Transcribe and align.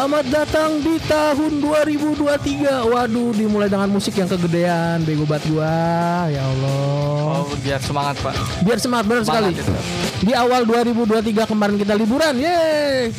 Selamat 0.00 0.32
datang 0.32 0.80
di 0.80 0.96
tahun 1.04 1.60
2023 1.60 2.88
Waduh 2.88 3.36
dimulai 3.36 3.68
dengan 3.68 3.92
musik 3.92 4.16
yang 4.16 4.32
kegedean 4.32 5.04
Bego 5.04 5.28
banget 5.28 5.52
gua. 5.52 6.24
Ya 6.32 6.40
Allah. 6.40 7.44
Oh, 7.44 7.52
biar 7.60 7.84
semangat, 7.84 8.16
Pak. 8.24 8.32
Biar 8.64 8.80
semangat 8.80 9.04
benar 9.04 9.28
sekali. 9.28 9.52
Semangat 9.52 9.68
itu. 9.68 10.24
Di 10.24 10.32
awal 10.32 10.64
2023 10.64 11.44
kemarin 11.44 11.76
kita 11.76 11.92
liburan 12.00 12.32
Yeay 12.32 13.12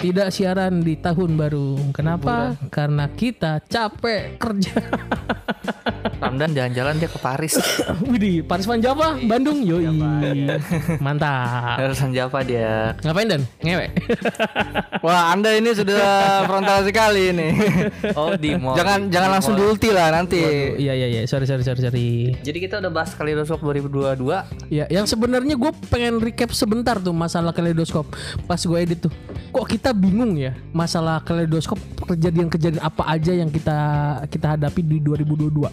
Tidak 0.00 0.32
siaran 0.32 0.80
di 0.80 0.96
tahun 0.96 1.36
baru 1.36 1.92
Kenapa? 1.92 2.56
Karena 2.72 3.04
kita 3.12 3.60
capek 3.68 4.40
kerja 4.40 4.80
Ramdan 6.20 6.52
jalan-jalan 6.52 7.00
dia 7.00 7.08
ke 7.08 7.16
Paris. 7.16 7.56
Widih 8.12 8.44
Paris 8.44 8.68
Van 8.68 8.80
Java 8.80 9.16
Bandung 9.20 9.64
Yoi 9.64 9.88
Mantap 11.00 11.80
Harusan 11.80 12.12
Java 12.12 12.40
dia. 12.44 12.92
Ngapain 13.00 13.28
Dan? 13.28 13.42
Ngewe 13.64 13.88
Wah, 15.04 15.32
Anda 15.32 15.56
ini 15.56 15.72
sudah 15.72 16.44
frontal 16.44 16.84
sekali 16.84 17.32
ini. 17.32 17.48
Oh, 18.12 18.36
di 18.36 18.52
mall. 18.52 18.76
jangan 18.76 19.08
Di 19.08 19.16
jangan 19.16 19.30
langsung 19.32 19.56
diulti 19.56 19.88
lah 19.88 20.12
nanti. 20.12 20.40
Iya 20.76 20.92
iya 20.92 21.06
iya 21.08 21.20
Sorry 21.24 21.48
sorry 21.48 21.64
sorry 21.64 21.80
sorry 21.80 22.08
Jadi 22.44 22.58
kita 22.60 22.84
udah 22.84 22.92
bahas 22.92 23.16
Kaleidoskop 23.16 23.64
2022. 23.64 24.20
Ya, 24.68 24.84
yang 24.92 25.08
sebenarnya 25.08 25.56
gue 25.56 25.72
pengen 25.88 26.20
recap 26.20 26.52
sebentar 26.52 27.00
tuh 27.00 27.16
masalah 27.16 27.56
kaleidoskop. 27.56 28.12
Pas 28.44 28.60
gue 28.60 28.78
edit 28.80 29.08
tuh, 29.08 29.12
kok 29.52 29.66
kita 29.66 29.89
bingung 29.92 30.34
ya 30.34 30.52
masalah 30.70 31.20
kaleidoskop 31.20 31.78
kejadian-kejadian 32.04 32.82
apa 32.82 33.06
aja 33.06 33.30
yang 33.30 33.48
kita 33.48 33.78
kita 34.26 34.56
hadapi 34.56 34.82
di 34.82 34.98
2022. 34.98 35.70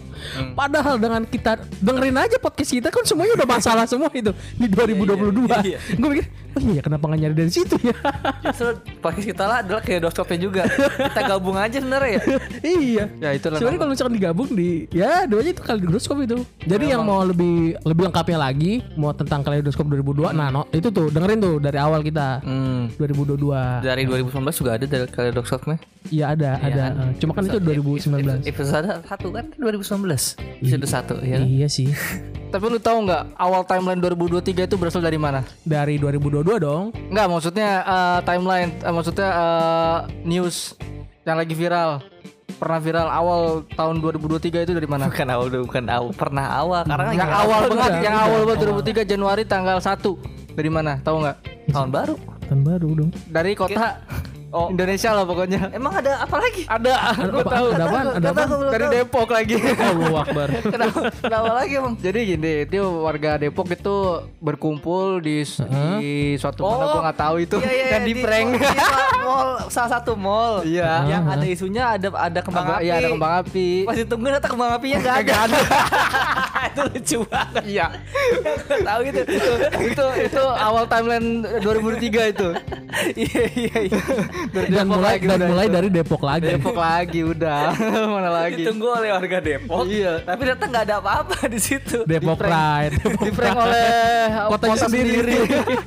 Padahal 0.54 0.96
dengan 0.96 1.22
kita 1.24 1.58
dengerin 1.78 2.16
aja 2.16 2.36
podcast 2.38 2.70
kita 2.70 2.88
kan 2.88 3.02
semuanya 3.02 3.34
udah 3.38 3.48
masalah 3.48 3.84
semua 3.90 4.10
itu 4.12 4.30
di 4.54 4.66
2022. 4.66 5.66
iya. 5.66 5.78
Gue 5.98 6.08
mikir, 6.14 6.26
oh 6.54 6.62
iya 6.62 6.80
kenapa 6.80 7.04
nggak 7.06 7.20
nyari 7.20 7.34
dari 7.34 7.52
situ 7.52 7.74
ya? 7.82 7.96
Justru 8.44 8.68
podcast 8.98 9.26
kita 9.26 9.44
lah 9.44 9.58
adalah 9.62 9.82
Kaleidoskopnya 9.82 10.38
juga. 10.38 10.62
kita 10.68 11.20
gabung 11.26 11.56
aja 11.58 11.76
sebenarnya 11.78 12.10
ya. 12.10 12.22
iya. 12.78 13.04
Ya 13.18 13.30
itulah. 13.34 13.58
Sebenarnya 13.58 13.80
kalau 13.80 13.92
misalkan 13.94 14.14
digabung 14.14 14.48
di 14.52 14.86
ya 14.90 15.26
duanya 15.26 15.50
itu 15.52 15.62
kaleidoskop 15.62 16.18
itu. 16.22 16.46
Jadi 16.62 16.84
yang 16.92 17.02
mau 17.02 17.22
lebih 17.22 17.78
lebih 17.82 18.02
lengkapnya 18.10 18.38
lagi 18.38 18.82
mau 18.94 19.10
tentang 19.10 19.42
kaleidoskop 19.42 19.86
2002 19.88 20.30
nah 20.30 20.52
no, 20.52 20.68
itu 20.70 20.88
tuh 20.88 21.08
dengerin 21.08 21.38
tuh 21.40 21.56
dari 21.58 21.78
awal 21.80 22.00
kita 22.00 22.40
Hmm. 22.44 22.92
2022. 22.96 23.82
Dari 23.82 24.02
2019 24.08 24.60
juga 24.60 24.70
ada 24.74 24.84
dari 24.88 25.04
Kaleidoskopnya. 25.06 25.76
Iya 26.08 26.24
ada 26.32 26.50
ada. 26.58 26.84
kan? 26.90 27.12
Eh, 27.12 27.20
Cuma 27.20 27.32
kan 27.36 27.44
itu 27.44 27.58
2019. 27.60 28.42
Episode 28.48 29.04
1 29.04 29.36
kan 29.36 29.44
2019. 29.54 30.40
Episode 30.64 30.86
1 30.88 31.28
ya. 31.28 31.36
kan? 31.36 31.40
Iya 31.44 31.68
sih. 31.68 31.88
Tapi 32.52 32.64
lu 32.64 32.80
tahu 32.80 33.04
nggak 33.04 33.36
awal 33.36 33.60
timeline 33.68 34.00
2023 34.00 34.64
itu 34.64 34.76
berasal 34.80 35.04
dari 35.04 35.20
mana? 35.20 35.44
Dari 35.62 36.00
2022 36.00 36.56
dong. 36.58 36.96
Enggak, 37.12 37.26
maksudnya 37.28 37.70
eh, 37.84 38.18
timeline, 38.24 38.72
eh, 38.80 38.92
maksudnya 38.92 39.28
eh, 39.28 39.98
news 40.24 40.72
yang 41.22 41.36
lagi 41.36 41.52
viral. 41.52 42.00
Pernah 42.58 42.80
viral 42.82 43.06
awal 43.06 43.40
tahun 43.76 44.02
2023 44.02 44.64
itu 44.66 44.72
dari 44.74 44.88
mana? 44.88 45.06
Bukan 45.06 45.28
awal 45.30 45.46
bukan 45.62 45.84
awal 45.86 46.10
pernah 46.10 46.46
awal 46.58 46.82
karena 46.82 47.12
yang 47.12 47.20
yang 47.20 47.30
awal 47.30 47.60
banget, 47.70 47.92
yang 48.02 48.16
awal 48.18 48.40
banget 48.48 48.58
2023 49.06 49.12
Januari 49.14 49.42
tanggal 49.46 49.78
1. 49.78 50.58
Dari 50.58 50.70
mana? 50.72 50.98
Tahu 50.98 51.16
nggak? 51.22 51.36
tahun 51.68 51.90
baru. 51.92 52.37
Kan 52.48 52.64
baru 52.64 52.96
dong. 52.96 53.12
Dari 53.28 53.52
kota 53.52 54.00
Oh. 54.48 54.72
Indonesia 54.72 55.12
lah 55.12 55.24
pokoknya. 55.24 55.68
Emang 55.70 55.92
ada 55.92 56.24
apa 56.24 56.36
lagi? 56.36 56.64
Ada, 56.64 56.92
gue 57.28 57.42
Apa? 57.44 57.52
tahu. 57.52 57.66
Ada 57.68 57.84
apaan? 57.84 58.06
Ada 58.16 58.28
aku 58.32 58.54
belum 58.56 58.72
Dari. 58.72 58.86
Depok 58.90 59.28
lagi. 59.28 59.54
Allahu 59.92 60.16
Akbar. 60.16 60.48
Kenapa, 60.64 60.98
kenapa 61.12 61.50
lagi 61.54 61.72
emang? 61.74 61.94
Jadi 61.98 62.20
gini, 62.26 62.52
itu 62.64 62.80
warga 62.80 63.30
Depok 63.36 63.68
itu 63.68 63.96
berkumpul 64.38 65.20
di, 65.20 65.44
di 66.00 66.12
suatu 66.34 66.64
mana 66.64 66.76
Oh. 66.78 66.90
gua 66.94 67.02
nggak 67.04 67.18
tahu 67.18 67.36
itu 67.38 67.56
Iya, 67.58 67.68
iya, 67.70 67.86
dan 67.90 68.00
di 68.02 68.14
prank. 68.16 68.48
Di, 68.54 68.66
mall, 69.28 69.50
salah 69.68 69.90
satu 69.94 70.12
mall. 70.14 70.64
Iya. 70.64 70.90
Yang 71.04 71.24
ada 71.28 71.44
isunya 71.46 71.84
ada 71.92 72.08
ada 72.14 72.40
kembang 72.40 72.64
Ada- 72.64 72.76
api. 72.78 72.84
Iya 72.86 72.92
ada 72.94 73.08
kembang 73.10 73.34
api. 73.44 73.68
Pas 73.84 73.96
ditungguin 73.96 74.32
ternyata 74.32 74.48
kembang 74.48 74.70
apinya 74.72 74.96
enggak 74.98 75.16
ada. 75.16 75.22
Nggak 75.28 75.40
ada. 75.44 75.58
itu 76.68 76.80
lucu 76.88 77.18
banget. 77.28 77.62
Iya. 77.68 77.86
Tahu 78.80 78.98
gitu. 79.04 79.20
itu 79.84 80.06
itu 80.24 80.42
awal 80.56 80.84
timeline 80.86 81.28
2003 81.60 82.32
itu. 82.32 82.48
Iya 83.14 83.42
iya 83.52 83.76
iya. 83.84 84.02
Dari 84.48 84.70
Dan 84.70 84.86
mulai 84.88 85.16
lagi 85.18 85.24
dan 85.26 85.40
mulai 85.44 85.66
itu. 85.66 85.74
dari 85.74 85.88
Depok 85.90 86.22
lagi. 86.22 86.46
Depok 86.54 86.78
lagi 86.78 87.20
udah. 87.26 87.62
Mana 88.14 88.30
lagi? 88.30 88.62
Ditunggu 88.62 88.86
oleh 88.88 89.10
warga 89.12 89.38
Depok. 89.42 89.84
Iya. 89.86 90.12
Tapi 90.22 90.38
ternyata 90.46 90.64
nggak 90.70 90.84
ada 90.88 90.94
apa-apa 91.02 91.36
di 91.54 91.60
situ. 91.60 91.98
Depok 92.06 92.36
Pride. 92.38 92.94
Depok 93.02 93.22
Di 93.26 93.30
prank 93.34 93.56
oleh 93.58 93.90
Kotanya 94.48 94.76
kota 94.78 94.86
sendiri. 94.88 95.36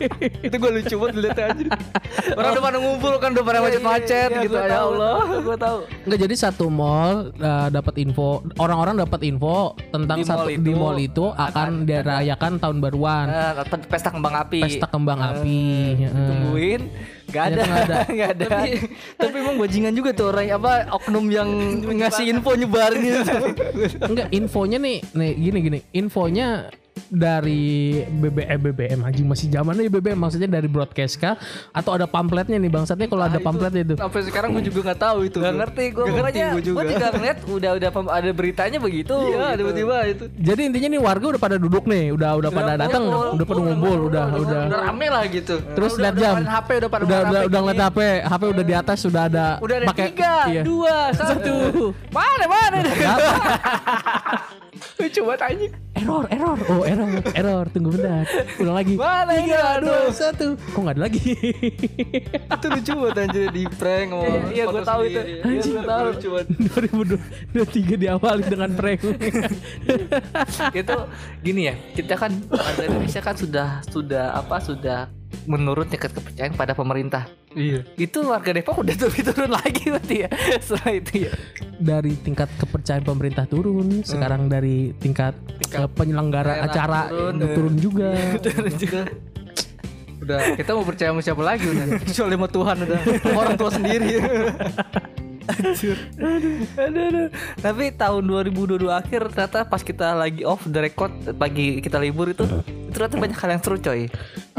itu 0.46 0.56
gue 0.56 0.72
lucu 0.72 0.96
banget 1.00 1.16
lihat 1.18 1.40
aja. 1.40 1.68
Orang 2.36 2.50
udah 2.54 2.64
pada 2.64 2.78
ngumpul 2.78 3.14
kan 3.18 3.30
udah 3.34 3.46
pada 3.46 3.60
macet-macet 3.64 4.30
Iya, 4.32 4.44
gitu 4.46 4.56
ya 4.56 4.68
tahu, 4.68 4.90
Allah. 4.96 5.16
Gue 5.42 5.58
tahu. 5.58 5.78
Enggak 6.06 6.20
jadi 6.28 6.36
satu 6.36 6.66
mall 6.68 7.16
uh, 7.40 7.68
dapat 7.72 7.96
info 8.04 8.44
orang-orang 8.60 8.96
dapat 9.00 9.22
info 9.26 9.74
tentang 9.90 10.18
Di 10.22 10.26
satu 10.28 10.48
mall 10.48 10.50
di 10.52 10.72
itu 10.72 10.72
mall 10.78 10.98
itu 11.00 11.26
akan 11.32 11.70
dirayakan 11.88 12.52
tahun 12.60 12.78
baruan. 12.84 13.26
Nah, 13.30 13.52
pesta 13.88 14.10
kembang 14.12 14.36
api. 14.36 14.60
Pesta 14.62 14.88
kembang 14.88 15.20
api. 15.20 15.62
Heeh. 16.04 16.28
Tungguin. 16.28 16.82
Gak 17.32 17.44
ada. 17.56 17.64
Nggak 18.16 18.30
ada. 18.38 18.46
Tapi 18.46 18.70
tapi 19.16 19.36
emang 19.40 19.56
bajingan 19.58 19.94
juga 19.96 20.10
tuh 20.12 20.36
orang 20.36 20.48
apa 20.52 20.72
oknum 20.92 21.26
yang 21.32 21.50
ngasih 22.04 22.26
info 22.30 22.52
nyebarin 22.54 23.00
gitu. 23.02 23.36
Enggak 24.12 24.28
infonya 24.36 24.78
nih 24.78 24.98
nih 25.16 25.32
gini 25.40 25.60
gini 25.64 25.80
infonya 25.96 26.68
dari 27.10 27.64
BBM 28.04 28.60
BBM 28.62 29.00
anjing 29.02 29.26
masih 29.26 29.48
zamannya 29.48 29.88
BBM 29.88 30.20
maksudnya 30.20 30.50
dari 30.52 30.68
broadcast 30.68 31.18
kah 31.18 31.40
atau 31.72 31.96
ada 31.96 32.06
pamfletnya 32.06 32.60
nih 32.60 32.68
bangsatnya 32.68 33.08
kalau 33.08 33.24
ada 33.26 33.40
pamfletnya 33.40 33.82
itu 33.82 33.96
Sampai 33.96 34.22
sekarang 34.22 34.54
gue 34.54 34.64
juga 34.64 34.92
nggak 34.92 35.00
tahu 35.00 35.18
itu. 35.26 35.38
Gak 35.40 35.56
ngerti 35.56 35.84
gue 35.92 36.04
Nggak 36.04 36.18
ngerti 36.22 36.40
gue 36.42 36.62
juga. 36.64 36.78
Gue 36.78 36.86
juga 36.92 37.08
ngeliat 37.12 37.38
udah 37.46 37.72
udah 37.78 37.90
ada 38.12 38.30
beritanya 38.32 38.78
begitu. 38.78 39.16
Iya, 39.16 39.48
gitu. 39.54 39.60
tiba-tiba 39.62 39.96
itu. 40.08 40.24
jadi 40.38 40.62
intinya 40.68 40.90
nih 40.92 41.02
warga 41.02 41.26
udah 41.32 41.42
pada 41.42 41.56
duduk 41.56 41.84
nih 41.88 42.12
udah 42.12 42.32
udah 42.38 42.52
pada 42.52 42.72
datang 42.76 43.04
udah 43.08 43.46
pada 43.46 43.60
ngumpul 43.62 44.00
udah 44.10 44.26
udah 44.36 44.62
Udah 44.68 44.80
rame 44.84 45.08
lah 45.08 45.24
gitu. 45.30 45.56
terus 45.74 45.96
udah, 45.96 46.12
lihat 46.12 46.16
jam 46.18 46.36
HP 46.42 46.70
udah 46.82 46.90
pada 46.90 47.04
udah 47.06 47.20
udah, 47.22 47.42
udah 47.48 47.60
ngeliat 47.62 47.82
HP 47.88 48.00
HP 48.26 48.42
udah 48.52 48.64
di 48.66 48.74
atas 48.76 48.98
sudah 49.00 49.24
ada 49.30 49.48
Udah 49.62 49.76
ada 49.78 49.88
pakai- 49.94 50.10
tiga, 50.12 50.36
iya. 50.50 50.62
dua, 50.66 50.98
satu. 51.20 51.94
Mana 52.10 52.46
mana? 52.50 52.78
Lucu 55.02 55.22
banget 55.24 55.42
anjing. 55.44 55.74
error 55.94 56.26
error 56.28 56.58
oh 56.68 56.82
error 56.82 57.10
error 57.32 57.66
tunggu 57.68 57.94
bentar 57.94 58.26
ulang 58.58 58.74
lagi 58.76 58.96
Mana 58.96 59.34
tiga 59.36 59.60
Aduh. 59.76 59.86
dua 59.86 60.10
satu 60.10 60.48
kok 60.58 60.80
nggak 60.80 60.96
ada 60.96 61.04
lagi 61.04 61.22
itu 62.32 62.68
lucu 62.68 62.92
banget 62.96 63.18
anjir 63.20 63.44
di 63.50 63.64
prank 63.72 64.10
sama 64.10 64.26
Iya, 64.50 64.64
gua 64.64 64.74
foto 64.74 64.88
tahu 64.88 65.02
itu. 65.04 65.14
sendiri. 65.14 65.32
Iya, 65.32 65.44
Iya, 65.52 65.62
gua 65.68 65.84
tahu. 65.86 66.04
lucu 66.10 66.28
banget. 66.32 66.48
2023 67.54 68.02
diawali 68.02 68.44
dengan 68.44 68.70
prank 68.74 69.00
itu 70.74 70.96
gini 71.42 71.62
ya 71.64 71.76
kita 71.94 72.14
kan 72.16 72.32
Indonesia 72.80 73.22
kan 73.22 73.36
sudah 73.36 73.68
sudah 73.86 74.26
apa 74.36 74.58
sudah 74.60 75.00
menurut 75.44 75.88
tingkat 75.88 76.12
kepercayaan 76.12 76.54
pada 76.54 76.74
pemerintah 76.74 77.26
Iya. 77.52 77.84
itu 78.00 78.24
warga 78.24 78.56
Depok 78.56 78.80
udah 78.80 78.96
turun 78.96 79.24
turun 79.28 79.52
lagi 79.60 79.84
berarti 79.92 80.16
ya 80.24 80.30
setelah 80.58 80.92
itu 80.96 81.14
ya 81.28 81.34
dari 81.82 82.14
tingkat 82.16 82.48
kepercayaan 82.56 83.04
pemerintah 83.04 83.44
turun 83.44 84.06
sekarang 84.06 84.48
dari 84.48 84.96
tingkat, 84.96 85.36
eh, 85.74 85.90
penyelenggara 85.92 86.64
acara 86.64 87.12
turun, 87.12 87.36
turun 87.42 87.76
juga 87.76 88.10
turun 88.46 88.74
juga 88.78 89.04
Udah 90.22 90.54
kita 90.54 90.78
mau 90.78 90.86
percaya 90.86 91.10
sama 91.10 91.22
siapa 91.26 91.42
lagi 91.42 91.66
udah. 91.66 91.98
Kecuali 92.06 92.36
sama 92.38 92.46
Tuhan 92.46 92.76
udah. 92.86 93.00
Orang 93.34 93.56
tua 93.58 93.74
sendiri. 93.74 94.22
aduh, 96.22 96.62
aduh. 96.78 97.28
Tapi 97.58 97.84
tahun 97.98 98.24
2022 98.30 98.86
akhir 98.86 99.22
ternyata 99.34 99.66
pas 99.66 99.82
kita 99.82 100.14
lagi 100.14 100.46
off 100.46 100.62
the 100.70 100.78
record 100.78 101.10
pagi 101.36 101.82
kita 101.82 101.98
libur 101.98 102.30
itu 102.30 102.46
ternyata 103.02 103.18
banyak 103.18 103.38
hal 103.42 103.50
yang 103.58 103.62
seru 103.66 103.78
coy. 103.82 104.02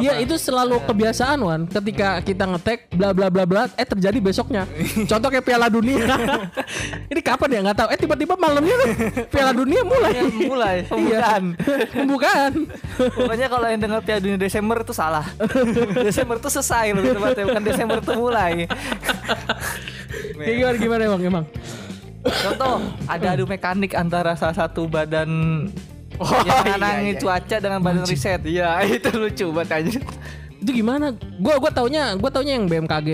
Iya 0.03 0.13
itu 0.19 0.35
selalu 0.35 0.83
kebiasaan 0.83 1.39
Wan. 1.47 1.63
Ketika 1.71 2.19
kita 2.27 2.51
ngetek 2.51 2.91
bla 2.91 3.15
bla 3.15 3.31
bla 3.31 3.47
bla 3.47 3.63
Eh 3.79 3.87
terjadi 3.87 4.19
besoknya. 4.19 4.67
Contoh 5.11 5.31
kayak 5.31 5.47
Piala 5.47 5.71
Dunia. 5.71 6.03
Ini 7.13 7.21
kapan 7.23 7.49
ya? 7.55 7.61
Nggak 7.63 7.79
tahu. 7.79 7.89
Eh 7.95 7.99
tiba-tiba 8.03 8.35
malamnya 8.35 8.75
tuh 8.75 8.89
Piala 9.31 9.53
Dunia 9.55 9.87
mulai. 9.87 10.13
Mulai. 10.27 10.77
Iya. 11.03 11.19
pembukaan. 11.19 11.45
Pembukaan. 11.93 12.53
Pokoknya 12.99 13.47
kalau 13.51 13.67
yang 13.71 13.81
dengar 13.81 14.01
Piala 14.03 14.21
Dunia 14.23 14.39
Desember 14.41 14.77
itu 14.83 14.95
salah. 14.95 15.27
Desember 16.03 16.43
itu 16.43 16.49
selesai 16.51 16.95
loh 16.95 17.03
tepatnya 17.03 17.45
bukan 17.47 17.63
Desember 17.63 17.99
itu 18.03 18.13
mulai. 18.19 18.53
Kayak 20.43 20.57
gimana 20.59 20.77
gimana 20.79 21.03
emang 21.07 21.23
emang 21.23 21.45
Contoh 22.23 22.79
ada 23.11 23.27
adu 23.35 23.45
mekanik 23.51 23.99
antara 23.99 24.39
salah 24.39 24.55
satu 24.55 24.87
badan 24.87 25.31
Oh, 26.23 26.41
yang 26.47 26.63
iya, 26.63 26.75
nanangin 26.79 27.15
iya. 27.19 27.21
cuaca 27.21 27.57
dengan 27.59 27.81
badan 27.83 28.05
riset. 28.07 28.41
Iya, 28.47 28.69
itu 28.97 29.11
lucu 29.11 29.47
banget 29.51 29.71
anjir. 29.75 30.03
Itu 30.63 30.71
gimana 30.71 31.11
Gua 31.43 31.59
gua 31.59 31.75
taunya 31.75 32.15
Gua 32.15 32.31
taunya 32.31 32.55
yang 32.55 32.71
BMKG 32.71 33.11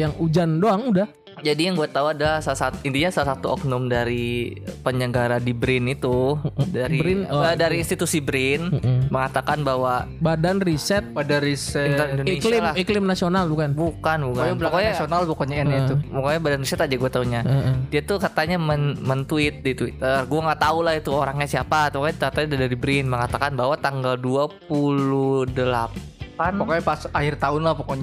Yang 0.00 0.12
hujan 0.16 0.64
doang 0.64 0.88
udah 0.88 1.19
Jadi 1.40 1.60
yang 1.66 1.74
gue 1.74 1.88
tahu 1.88 2.12
ada 2.12 2.38
salah 2.44 2.68
satu 2.68 2.76
intinya 2.84 3.10
salah 3.10 3.34
satu 3.36 3.56
oknum 3.56 3.88
dari 3.88 4.52
penyelenggara 4.84 5.40
di 5.40 5.52
BRIN 5.52 5.88
itu 5.88 6.36
dari 6.68 7.00
BRIN, 7.00 7.20
oh, 7.28 7.42
eh, 7.42 7.56
dari 7.56 7.80
institusi 7.80 8.20
BRIN 8.20 8.80
mengatakan 9.08 9.64
bahwa 9.64 10.04
Badan 10.20 10.60
Riset 10.60 11.02
Pada 11.10 11.40
riset 11.40 11.96
Indonesia 11.96 12.36
Iklim 12.36 12.62
lah. 12.62 12.74
Iklim 12.76 13.04
Nasional 13.08 13.48
bukan? 13.48 13.72
bukan 13.72 14.18
bukan 14.30 14.44
Pokoknya 14.44 14.56
pokoknya 14.60 14.90
nasional 14.92 15.20
pokoknya 15.24 15.56
N 15.60 15.68
itu. 15.72 15.94
pokoknya 16.12 16.38
badan 16.40 16.60
riset 16.60 16.80
aja 16.80 16.94
gue 16.94 17.10
taunya 17.10 17.40
Heeh. 17.42 17.74
dia 17.88 18.00
tuh 18.04 18.18
katanya 18.20 18.56
men 18.60 18.96
men-tweet 19.00 19.64
di 19.64 19.72
Twitter 19.74 20.24
gue 20.28 20.40
nggak 20.40 20.60
tahu 20.60 20.78
lah 20.84 20.94
itu 20.96 21.10
orangnya 21.10 21.48
siapa 21.48 21.88
pokoknya 21.90 22.16
katanya 22.30 22.48
dari 22.68 22.76
BRIN 22.76 23.06
mengatakan 23.08 23.56
bahwa 23.56 23.74
tanggal 23.80 24.14
28 24.16 26.09
Pokoknya 26.56 26.80
pas 26.80 27.00
akhir 27.06 27.34
tahun 27.36 27.60
lah 27.60 27.74
pokoknya. 27.74 28.02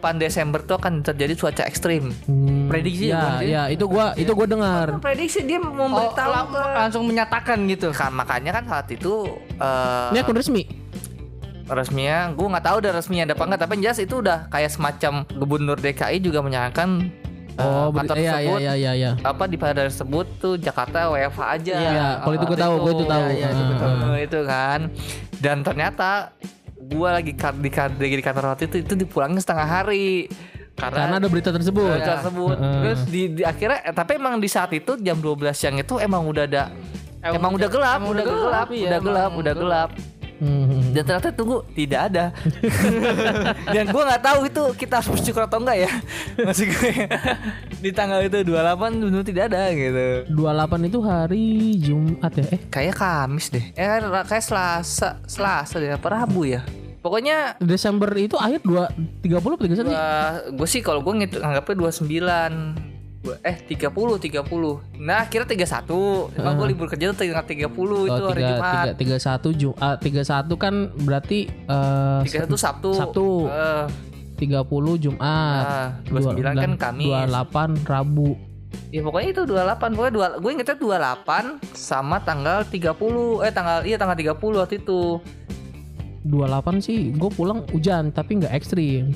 28 0.00 0.16
Desember 0.16 0.60
tuh 0.60 0.74
akan 0.74 0.92
terjadi 1.02 1.32
cuaca 1.34 1.62
ekstrim 1.62 2.16
Hmm, 2.24 2.66
Prediksi 2.66 3.08
ya, 3.08 3.38
ya, 3.38 3.42
ya 3.42 3.62
itu 3.68 3.84
gua 3.84 4.12
itu 4.14 4.30
gua 4.30 4.46
dengar. 4.46 4.96
prediksi 4.98 5.42
dia 5.42 5.58
Oh, 5.58 5.68
memberitahu 5.68 6.28
lang- 6.28 6.48
langsung 6.74 7.04
menyatakan 7.04 7.60
gitu. 7.66 7.90
kan 7.90 8.08
makanya 8.10 8.50
kan 8.52 8.64
saat 8.64 8.88
itu 8.88 9.28
eh 9.54 10.08
Ini 10.10 10.18
akun 10.18 10.34
resmi. 10.34 10.64
resminya 11.66 12.28
gue 12.30 12.44
nggak 12.46 12.60
tahu 12.62 12.76
udah 12.78 12.92
resminya 12.94 13.24
ada 13.24 13.32
apa 13.32 13.42
enggak 13.42 13.60
tapi 13.62 13.72
jelas 13.78 13.96
itu 13.98 14.14
udah 14.14 14.48
kayak 14.48 14.68
semacam 14.68 15.12
gubernur 15.30 15.76
DKI 15.76 16.20
juga 16.20 16.40
menyarankan 16.40 17.08
eh, 17.50 17.56
Oh, 17.56 17.88
beri- 17.88 18.04
kantor 18.04 18.16
iya 18.16 18.20
iya 18.20 18.32
tersebut 18.34 18.58
iya 18.60 18.72
iya 18.74 18.92
iya. 18.94 19.10
apa 19.18 19.44
di 19.44 19.56
pada 19.56 19.80
tersebut 19.82 20.26
tuh 20.36 20.54
Jakarta 20.56 21.08
WFH 21.08 21.40
aja 21.40 21.74
Iya, 21.74 22.08
kalau 22.20 22.34
itu 22.34 22.44
gua 22.44 22.58
tahu, 22.58 22.74
gua 22.78 22.92
itu 22.92 23.04
tahu. 23.06 23.24
Iya, 23.26 23.48
iya, 23.48 23.48
itu. 23.48 23.84
Eh, 23.86 24.18
itu 24.22 24.40
kan 24.44 24.80
dan 25.38 25.56
ternyata 25.60 26.10
gua 26.90 27.20
lagi 27.20 27.32
di, 27.32 27.70
lagi 27.70 28.16
di 28.20 28.24
kantor 28.24 28.54
waktu 28.54 28.64
itu 28.68 28.76
itu 28.84 28.94
dipulangin 28.98 29.40
setengah 29.40 29.66
hari. 29.66 30.28
Karena 30.74 31.06
karena, 31.06 31.16
ada 31.22 31.28
berita 31.30 31.50
tersebut. 31.54 31.86
berita 31.86 32.18
tersebut. 32.18 32.56
Terus 32.58 33.00
di, 33.06 33.22
di 33.30 33.42
akhirnya 33.46 33.78
eh, 33.86 33.94
tapi 33.94 34.18
emang 34.18 34.42
di 34.42 34.50
saat 34.50 34.74
itu 34.74 34.98
jam 34.98 35.22
12 35.22 35.54
siang 35.54 35.78
itu 35.78 36.02
emang 36.02 36.26
udah 36.26 36.44
ada 36.50 36.74
emang, 37.24 37.52
udah 37.56 37.68
gelap 37.70 37.98
emang 38.02 38.10
udah 38.10 38.24
udah 38.24 38.24
gelap, 38.26 38.44
gelap, 38.44 38.68
iya, 38.68 38.84
udah 38.84 38.98
emang 38.98 39.06
gelap 39.06 39.30
udah 39.32 39.54
gelap 39.54 39.88
Hmm. 40.34 40.90
dan 40.90 41.02
ternyata 41.06 41.30
tunggu 41.30 41.62
tidak 41.72 42.10
ada 42.10 42.34
dan 43.74 43.84
gua 43.88 44.02
nggak 44.10 44.22
tahu 44.22 44.38
itu 44.50 44.62
kita 44.74 44.98
harus 44.98 45.08
bersyukur 45.14 45.46
atau 45.46 45.62
enggak 45.62 45.86
ya 45.86 45.90
masih 46.42 46.74
gue 46.74 46.90
di 47.78 47.90
tanggal 47.94 48.18
itu 48.18 48.42
28 48.42 48.98
benar 48.98 49.22
tidak 49.22 49.44
ada 49.54 49.62
gitu 49.70 50.06
28 50.34 50.88
itu 50.90 50.98
hari 51.00 51.46
Jumat 51.78 52.32
ya? 52.34 52.46
Eh, 52.50 52.60
kayak 52.66 52.94
Kamis 52.98 53.54
deh 53.54 53.64
eh 53.72 53.98
kayak 54.26 54.44
Selasa 54.44 55.22
Selasa 55.24 55.78
deh 55.78 55.94
apa 55.94 56.08
Rabu 56.10 56.42
ya 56.44 56.66
pokoknya 56.98 57.54
Desember 57.62 58.10
itu 58.16 58.34
akhir 58.34 58.64
2 58.66 59.22
30 59.22 59.38
atau 59.38 59.54
31 59.54 59.70
sih? 59.70 59.84
gue 60.50 60.68
sih 60.68 60.80
kalau 60.80 60.98
gue 60.98 61.14
ngitung 61.14 61.44
anggapnya 61.44 61.76
29 61.78 62.04
Gua- 62.10 62.93
eh 63.40 63.56
30 63.56 63.88
30 63.88 65.00
nah 65.00 65.24
kira 65.24 65.48
31 65.48 66.36
emang 66.36 66.52
gue 66.54 66.66
libur 66.68 66.86
kerja 66.86 67.08
tuh 67.10 67.24
tanggal 67.24 67.40
30 67.40 67.72
itu 67.72 68.12
Oh, 68.12 68.28
hari 68.28 68.42
tiga, 68.42 68.52
Jumat. 68.52 68.84
tiga, 68.94 69.16
31 69.16 69.56
Ju 69.56 69.70
ah, 69.80 69.96
31 69.96 70.54
kan 70.54 70.74
berarti 71.00 71.38
eh 71.48 72.20
31 72.22 72.52
Sabtu. 72.54 72.90
Sabtu. 72.92 73.48
Eh, 73.48 73.86
30 74.34 74.68
Jumat. 75.00 75.64
nah, 75.64 75.88
29 76.10 76.52
kan 76.54 76.72
Kamis. 76.76 77.08
28 77.08 77.88
Rabu. 77.88 78.36
Ya 78.90 79.00
pokoknya 79.00 79.28
itu 79.30 79.42
28 79.46 79.94
Pokoknya 79.94 80.12
dua, 80.12 80.26
gue 80.34 80.50
ingetnya 80.50 80.74
28 80.74 81.62
Sama 81.72 82.18
tanggal 82.18 82.66
30 82.66 82.90
Eh 83.40 83.52
tanggal 83.54 83.86
Iya 83.86 83.96
tanggal 83.96 84.18
30 84.18 84.34
waktu 84.58 84.82
itu. 84.82 85.22
28 86.24 86.80
sih 86.80 87.12
gue 87.12 87.30
pulang 87.30 87.62
hujan 87.70 88.08
tapi 88.08 88.40
nggak 88.40 88.50
ekstrim. 88.52 89.12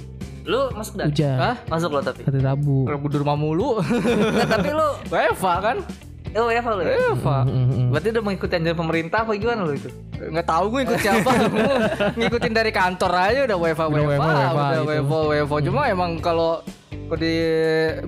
Lu 0.48 0.72
masuk 0.72 0.96
dan 0.96 1.12
Hujan. 1.12 1.36
Hah? 1.36 1.56
Masuk 1.68 1.92
lo 1.92 2.00
tapi 2.00 2.24
Hari 2.24 2.40
Rabu. 2.40 2.88
Rabu 2.88 3.06
di 3.12 3.16
rumah 3.20 3.36
mulu. 3.36 3.84
Nggak, 3.84 4.48
Tapi 4.48 4.68
lu 4.72 4.88
WFA 5.12 5.54
kan? 5.60 5.76
Oh 6.36 6.48
ya 6.48 6.60
lu 6.64 6.80
ya? 6.80 6.96
WFA. 7.12 7.38
Mm, 7.44 7.52
mm, 7.52 7.66
mm. 7.68 7.88
Berarti 7.92 8.08
udah 8.16 8.22
mengikuti 8.24 8.52
anjuran 8.56 8.78
pemerintah 8.80 9.18
apa 9.28 9.30
gimana 9.36 9.60
lo 9.68 9.72
itu? 9.76 9.92
Nggak 10.16 10.46
tahu 10.48 10.64
gue 10.72 10.80
ikut 10.88 10.98
siapa. 11.04 11.30
Ngikutin 12.18 12.52
dari 12.56 12.72
kantor 12.72 13.12
aja 13.12 13.40
udah 13.44 13.56
WFA 13.60 13.86
WFA, 13.92 14.08
WFA, 14.08 14.28
udah. 14.56 14.82
WFA 14.88 15.20
WFA. 15.36 15.56
Cuma 15.68 15.80
emang 15.92 16.16
kalau 16.24 16.64
kalau 16.88 17.18
di 17.20 17.34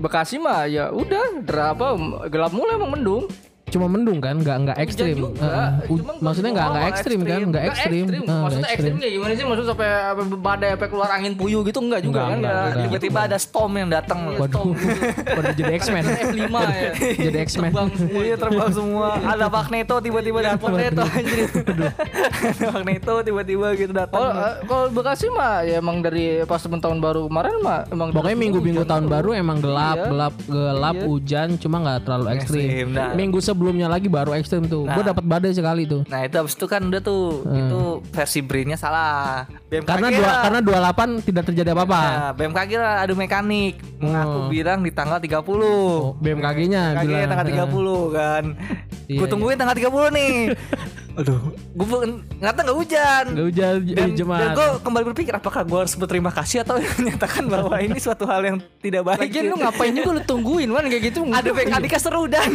Bekasi 0.00 0.36
mah 0.40 0.64
ya 0.64 0.88
udah 0.92 1.44
apa 1.44 1.86
gelap 2.32 2.56
mulu 2.56 2.72
emang 2.72 2.90
mendung. 2.96 3.24
Cuma 3.70 3.86
mendung 3.86 4.18
kan, 4.18 4.34
nggak 4.36 4.56
nggak 4.60 4.76
ekstrim. 4.78 5.16
juga. 5.16 5.40
Heeh. 5.40 5.68
U- 5.86 5.98
Cuma 5.98 6.12
maksudnya 6.20 6.50
nggak 6.50 6.66
nggak 6.66 6.74
nggak 6.76 6.90
ekstrim 6.92 7.18
kan, 7.18 7.26
ekstrim. 7.26 7.48
nggak 7.48 7.64
ekstrim. 7.64 8.04
ekstrim. 8.04 8.20
Nggak 8.20 8.40
Maksudnya 8.40 8.70
ekstrim 8.70 8.94
kayak 8.96 9.12
gimana 9.12 9.32
sih? 9.32 9.44
Maksudnya 9.44 9.68
sampai 9.70 9.88
apa 10.04 10.22
badai 10.36 10.68
sampai 10.70 10.88
keluar 10.88 11.10
angin 11.10 11.32
puyuh 11.34 11.62
gitu 11.62 11.78
enggak 11.80 12.00
juga 12.00 12.20
kan? 12.26 12.38
Ya. 12.40 12.56
Tiba-tiba 12.80 13.20
ada 13.22 13.36
storm 13.36 13.72
yang 13.76 13.88
datang 13.88 14.18
Waduh, 14.32 14.74
pada 15.26 15.50
jadi 15.58 15.72
X-Men. 15.76 16.04
F5 16.26 16.42
ya. 16.52 16.90
Jadi 17.20 17.38
X-Men. 17.40 17.72
Iya 18.10 18.36
terbang 18.36 18.70
semua 18.70 19.08
Ada 19.16 19.46
Magneto 19.46 19.94
tiba-tiba 19.98 20.38
datang 20.40 20.70
Magneto 20.70 21.02
anjir 21.02 21.46
Magneto 22.74 23.14
tiba-tiba 23.22 23.66
gitu 23.74 23.92
datang 23.92 24.20
Kalau 24.20 24.30
eh, 24.32 24.54
kalau 24.64 24.84
Bekasi 24.90 25.26
mah 25.28 25.62
ya 25.62 25.78
emang 25.78 26.00
dari 26.00 26.24
pas 26.44 26.58
temen 26.58 26.78
tahun 26.78 26.98
baru 26.98 27.26
kemarin 27.26 27.54
mah 27.60 27.80
emang 27.88 28.08
Pokoknya 28.10 28.38
minggu-minggu 28.38 28.84
tahun 28.84 29.06
baru 29.06 29.30
emang 29.32 29.58
gelap, 29.60 29.78
Iya. 29.92 30.06
gelap, 30.08 30.34
gelap, 30.42 30.94
Iya. 30.94 31.06
hujan, 31.06 31.48
cuma 31.56 31.76
nggak 31.78 31.98
terlalu 32.02 32.26
ekstrim. 32.32 32.62
Ekstrim, 32.62 32.86
nah. 32.90 33.10
Sebelumnya 33.60 33.92
lagi 33.92 34.08
baru 34.08 34.32
ekstrim 34.32 34.64
tuh. 34.64 34.88
Gue 34.88 35.04
dapat 35.04 35.20
badai 35.20 35.52
sekali 35.52 35.84
tuh. 35.84 36.00
Nah 36.08 36.24
itu 36.24 36.32
abis 36.32 36.56
itu 36.56 36.64
kan 36.64 36.80
udah 36.80 36.96
tuh 36.98 37.44
Itu 37.44 37.80
versi 38.08 38.40
Brinnya 38.40 38.72
salah 38.74 39.44
BMKG 39.68 39.84
Karena 39.84 40.08
dua, 40.08 40.24
lah. 40.24 40.40
karena 40.40 40.60
28 41.20 41.28
tidak 41.28 41.42
terjadi 41.44 41.68
apa-apa. 41.70 42.00
Nah, 42.00 42.30
BMKG 42.32 42.70
lah 42.74 42.94
adu 43.04 43.12
mekanik 43.12 43.76
Mengaku 44.00 44.48
bilang 44.48 44.80
di 44.80 44.88
tanggal 44.88 45.20
30 45.20 45.44
Oh, 45.60 46.16
BMKG-nya 46.16 46.96
BMKG 46.96 47.04
bilang. 47.06 47.28
tanggal 47.28 47.46
30 47.68 48.16
kan 48.16 48.44
Iya, 49.04 49.18
Gue 49.20 49.26
tungguin 49.28 49.56
tanggal 49.58 49.76
30 49.76 50.16
nih 50.16 50.32
Aduh. 51.20 51.52
Gue 51.76 51.86
ternyata 52.40 52.60
gak 52.64 52.76
hujan. 52.80 53.24
Gak 53.36 53.46
hujan 53.52 53.74
dan, 53.92 54.08
eh, 54.08 54.16
dan 54.16 54.50
gue 54.56 54.66
kembali 54.80 55.04
berpikir 55.12 55.32
apakah 55.36 55.68
gue 55.68 55.78
harus 55.84 55.92
berterima 55.92 56.32
kasih 56.32 56.64
atau 56.64 56.80
menyatakan 57.00 57.44
bahwa 57.44 57.76
ini 57.76 58.00
suatu 58.00 58.24
hal 58.24 58.40
yang 58.40 58.56
tidak 58.80 59.04
baik 59.04 59.28
Lagian 59.28 59.52
lu 59.52 59.56
ngapain 59.60 59.92
juga 59.92 60.10
lu 60.16 60.22
tungguin 60.24 60.68
man 60.72 60.88
kayak 60.88 61.12
gitu. 61.12 61.28
ada 61.36 61.48
mekanika 61.52 62.00
seru 62.00 62.24
dan. 62.24 62.48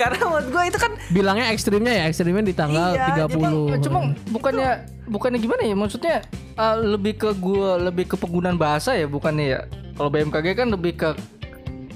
Karena 0.00 0.22
menurut 0.28 0.48
gue 0.52 0.62
itu 0.68 0.78
kan 0.78 0.92
Bilangnya 1.08 1.46
ekstrimnya 1.54 1.92
ya, 2.04 2.10
ekstrimnya 2.10 2.44
di 2.44 2.52
tanggal 2.52 2.92
Iya, 2.92 3.24
30. 3.30 3.32
Cuma, 3.32 3.48
cuma 3.80 3.98
bukannya 4.28 4.70
bukannya 5.08 5.38
gimana 5.40 5.62
ya? 5.64 5.74
Maksudnya 5.78 6.16
eh, 6.60 6.76
lebih 6.84 7.16
ke 7.16 7.32
gua 7.40 7.80
lebih 7.80 8.12
ke 8.12 8.16
penggunaan 8.20 8.60
bahasa 8.60 8.92
ya 8.92 9.08
bukannya 9.08 9.46
ya. 9.56 9.60
Kalau 9.96 10.12
BMKG 10.12 10.46
kan 10.52 10.68
lebih 10.68 11.00
ke 11.00 11.16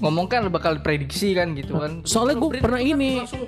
ngomong 0.00 0.32
kan 0.32 0.48
bakal 0.48 0.81
prediksi 0.81 1.37
kan 1.37 1.52
gitu 1.52 1.76
kan. 1.76 2.00
Soalnya 2.08 2.40
gue 2.40 2.56
pernah 2.56 2.81
kan 2.81 2.88
ini. 2.88 3.20
langsung 3.20 3.44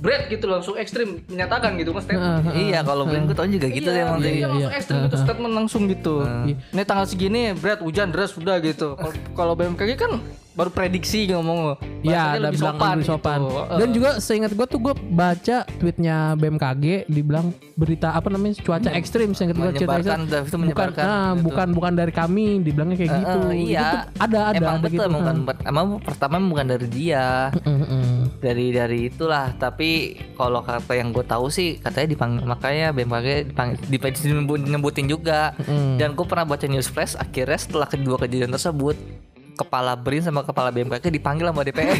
bread 0.00 0.22
gitu 0.26 0.48
langsung 0.48 0.74
ekstrim 0.74 1.20
menyatakan 1.26 1.76
gitu 1.76 1.92
kan 1.92 2.02
statement. 2.02 2.42
Heeh, 2.42 2.72
iya 2.72 2.80
kalau 2.80 3.04
Brin 3.04 3.24
gue 3.24 3.36
tau 3.36 3.44
juga 3.44 3.68
gitu 3.68 3.86
iya, 3.86 4.00
ya 4.00 4.04
emang 4.08 4.18
iya, 4.18 4.24
sih. 4.24 4.34
iya, 4.34 4.46
langsung 4.48 4.72
ekstrim 4.72 4.98
gitu 5.04 5.16
statement 5.20 5.54
langsung 5.54 5.82
gitu. 5.86 6.14
Ini 6.48 6.82
tanggal 6.82 7.06
segini 7.06 7.52
bread 7.52 7.78
hujan 7.78 8.08
deras 8.08 8.32
sudah 8.32 8.56
gitu. 8.58 8.96
Kalau- 8.96 9.14
Kalau 9.30 9.52
BMKG 9.54 9.90
kan 9.94 10.12
baru 10.54 10.70
prediksi 10.74 11.30
ngomong. 11.30 11.78
Iya, 12.02 12.36
ada 12.36 12.50
lebih 12.50 12.58
bilang 12.58 12.76
sopan, 12.76 12.94
lebih 12.96 13.06
sopan. 13.06 13.38
gitu. 13.38 13.60
Dan 13.76 13.88
juga 13.94 14.10
seingat 14.18 14.52
gue 14.56 14.66
tuh 14.66 14.80
gue 14.82 14.94
baca 15.12 15.56
tweetnya 15.78 16.16
BMKG 16.34 16.84
dibilang 17.06 17.52
berita 17.78 18.12
apa 18.12 18.28
namanya 18.28 18.60
cuaca 18.60 18.90
ekstrim 18.92 19.32
seingat 19.32 19.56
gue 19.56 19.72
cerita 19.72 19.96
ekstrim. 20.00 20.20
itu 20.26 20.36
bukan 20.44 20.58
menyebarkan 20.60 21.04
nah, 21.04 21.30
gitu. 21.32 21.44
bukan 21.48 21.68
bukan 21.72 21.92
dari 21.96 22.12
kami 22.12 22.46
dibilangnya 22.60 22.96
kayak 23.00 23.10
gitu. 23.14 23.38
Eh, 23.52 23.56
Itu 23.56 23.70
iya 23.72 23.88
ada 24.20 24.40
ada 24.52 24.58
emang 24.60 24.76
ada 24.76 24.84
betul 24.84 24.92
gitu. 24.92 25.04
emang, 25.08 25.22
bukan, 25.44 25.56
emang 25.64 25.86
pertama 26.04 26.34
bukan 26.40 26.66
dari 26.68 26.88
dia 26.92 27.26
dari 28.44 28.66
dari 28.74 28.98
itulah 29.08 29.52
tapi 29.56 30.18
kalau 30.36 30.60
kata 30.60 30.92
yang 30.92 31.12
gue 31.16 31.24
tahu 31.24 31.48
sih 31.48 31.80
katanya 31.80 32.08
dipanggil 32.12 32.44
makanya 32.44 32.86
BMKG 32.92 33.28
dipanggil 33.48 33.76
dipanggil 33.88 34.60
nyebutin 34.68 35.06
juga 35.08 35.56
dan 35.96 36.12
gue 36.12 36.26
pernah 36.28 36.44
baca 36.44 36.66
news 36.68 36.88
flash 36.90 37.16
akhirnya 37.16 37.56
setelah 37.56 37.88
kedua 37.88 38.20
kejadian 38.20 38.52
tersebut 38.52 38.96
kepala 39.60 39.92
BRIN 39.94 40.22
sama 40.22 40.40
kepala 40.40 40.68
BMKG 40.68 41.04
dipanggil 41.06 41.44
sama 41.44 41.60
DPR 41.60 41.92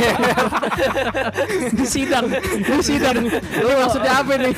di 1.73 1.85
sidang, 1.85 2.27
di 2.57 2.81
sidang. 2.81 3.17
Lu 3.61 3.69
maksudnya 3.77 4.13
apa 4.17 4.33
nih? 4.35 4.53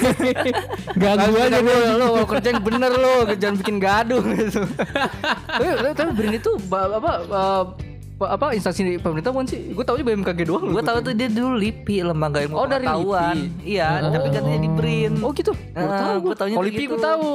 Ganggu 1.03 1.35
aja 1.35 1.59
lu, 1.59 1.67
gue. 1.67 1.99
lu 1.99 2.25
kerja 2.25 2.49
yang 2.49 2.63
bener 2.63 2.93
lu, 2.93 3.15
jangan 3.35 3.57
bikin 3.59 3.77
gaduh 3.77 4.23
gitu. 4.33 4.63
tapi, 5.49 5.67
tapi 5.93 6.11
Brin 6.13 6.35
itu 6.35 6.51
apa 6.71 7.11
apa, 8.23 8.55
instansi 8.55 9.03
pemerintah 9.03 9.35
bukan 9.35 9.47
sih? 9.49 9.75
Gue 9.75 9.83
tahu 9.83 9.99
aja 9.99 10.07
BMKG 10.07 10.41
doang. 10.47 10.71
gue 10.71 10.79
tahu 10.81 10.99
tuh 11.01 11.11
dia 11.11 11.27
dulu 11.27 11.59
LIPI 11.59 12.07
lembaga 12.07 12.39
ilmu 12.39 12.55
Oh, 12.55 12.67
dari 12.67 12.87
pengetahuan 12.87 13.37
iya 13.67 13.99
tapi 13.99 14.31
katanya 14.31 14.61
di 14.61 14.71
BRIN 14.71 15.13
Oh 15.19 15.35
gitu. 15.35 15.51
Baru 15.75 15.83
Ah, 15.85 15.99
tahu 15.99 16.15
gua 16.15 16.23
gue. 16.23 16.35
taunya 16.39 16.55
Kalau 16.55 16.67
LIPI 16.71 16.85
gue 16.85 16.91
gitu. 16.93 17.03
tahu. 17.03 17.31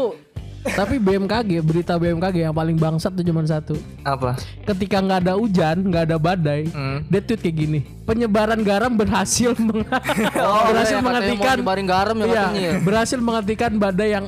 Tapi 0.69 0.95
BMKG, 0.97 1.61
berita 1.61 1.95
BMKG 1.95 2.43
yang 2.43 2.51
paling 2.51 2.75
bangsat 2.75 3.11
tuh 3.11 3.23
cuma 3.23 3.41
satu. 3.43 3.75
apa 4.01 4.35
Ketika 4.63 4.99
nggak 4.99 5.19
ada 5.21 5.33
hujan, 5.33 5.79
nggak 5.81 6.03
ada 6.05 6.17
badai, 6.17 6.67
Hmm. 6.67 7.03
dia 7.05 7.19
tweet 7.19 7.39
kayak 7.39 7.55
gini. 7.55 7.79
Penyebaran 8.03 8.59
garam 8.61 8.91
berhasil 8.91 9.51
meng- 9.55 9.87
berhasil 10.67 10.95
iya, 10.95 11.03
mau 11.03 11.11
nyebarin 11.11 11.85
garam 11.85 12.15
ya 12.17 12.25
Iya, 12.25 12.43
ya. 12.53 12.71
berhasil 12.79 13.17
menghentikan 13.17 13.75
badai 13.75 14.09
yang 14.13 14.25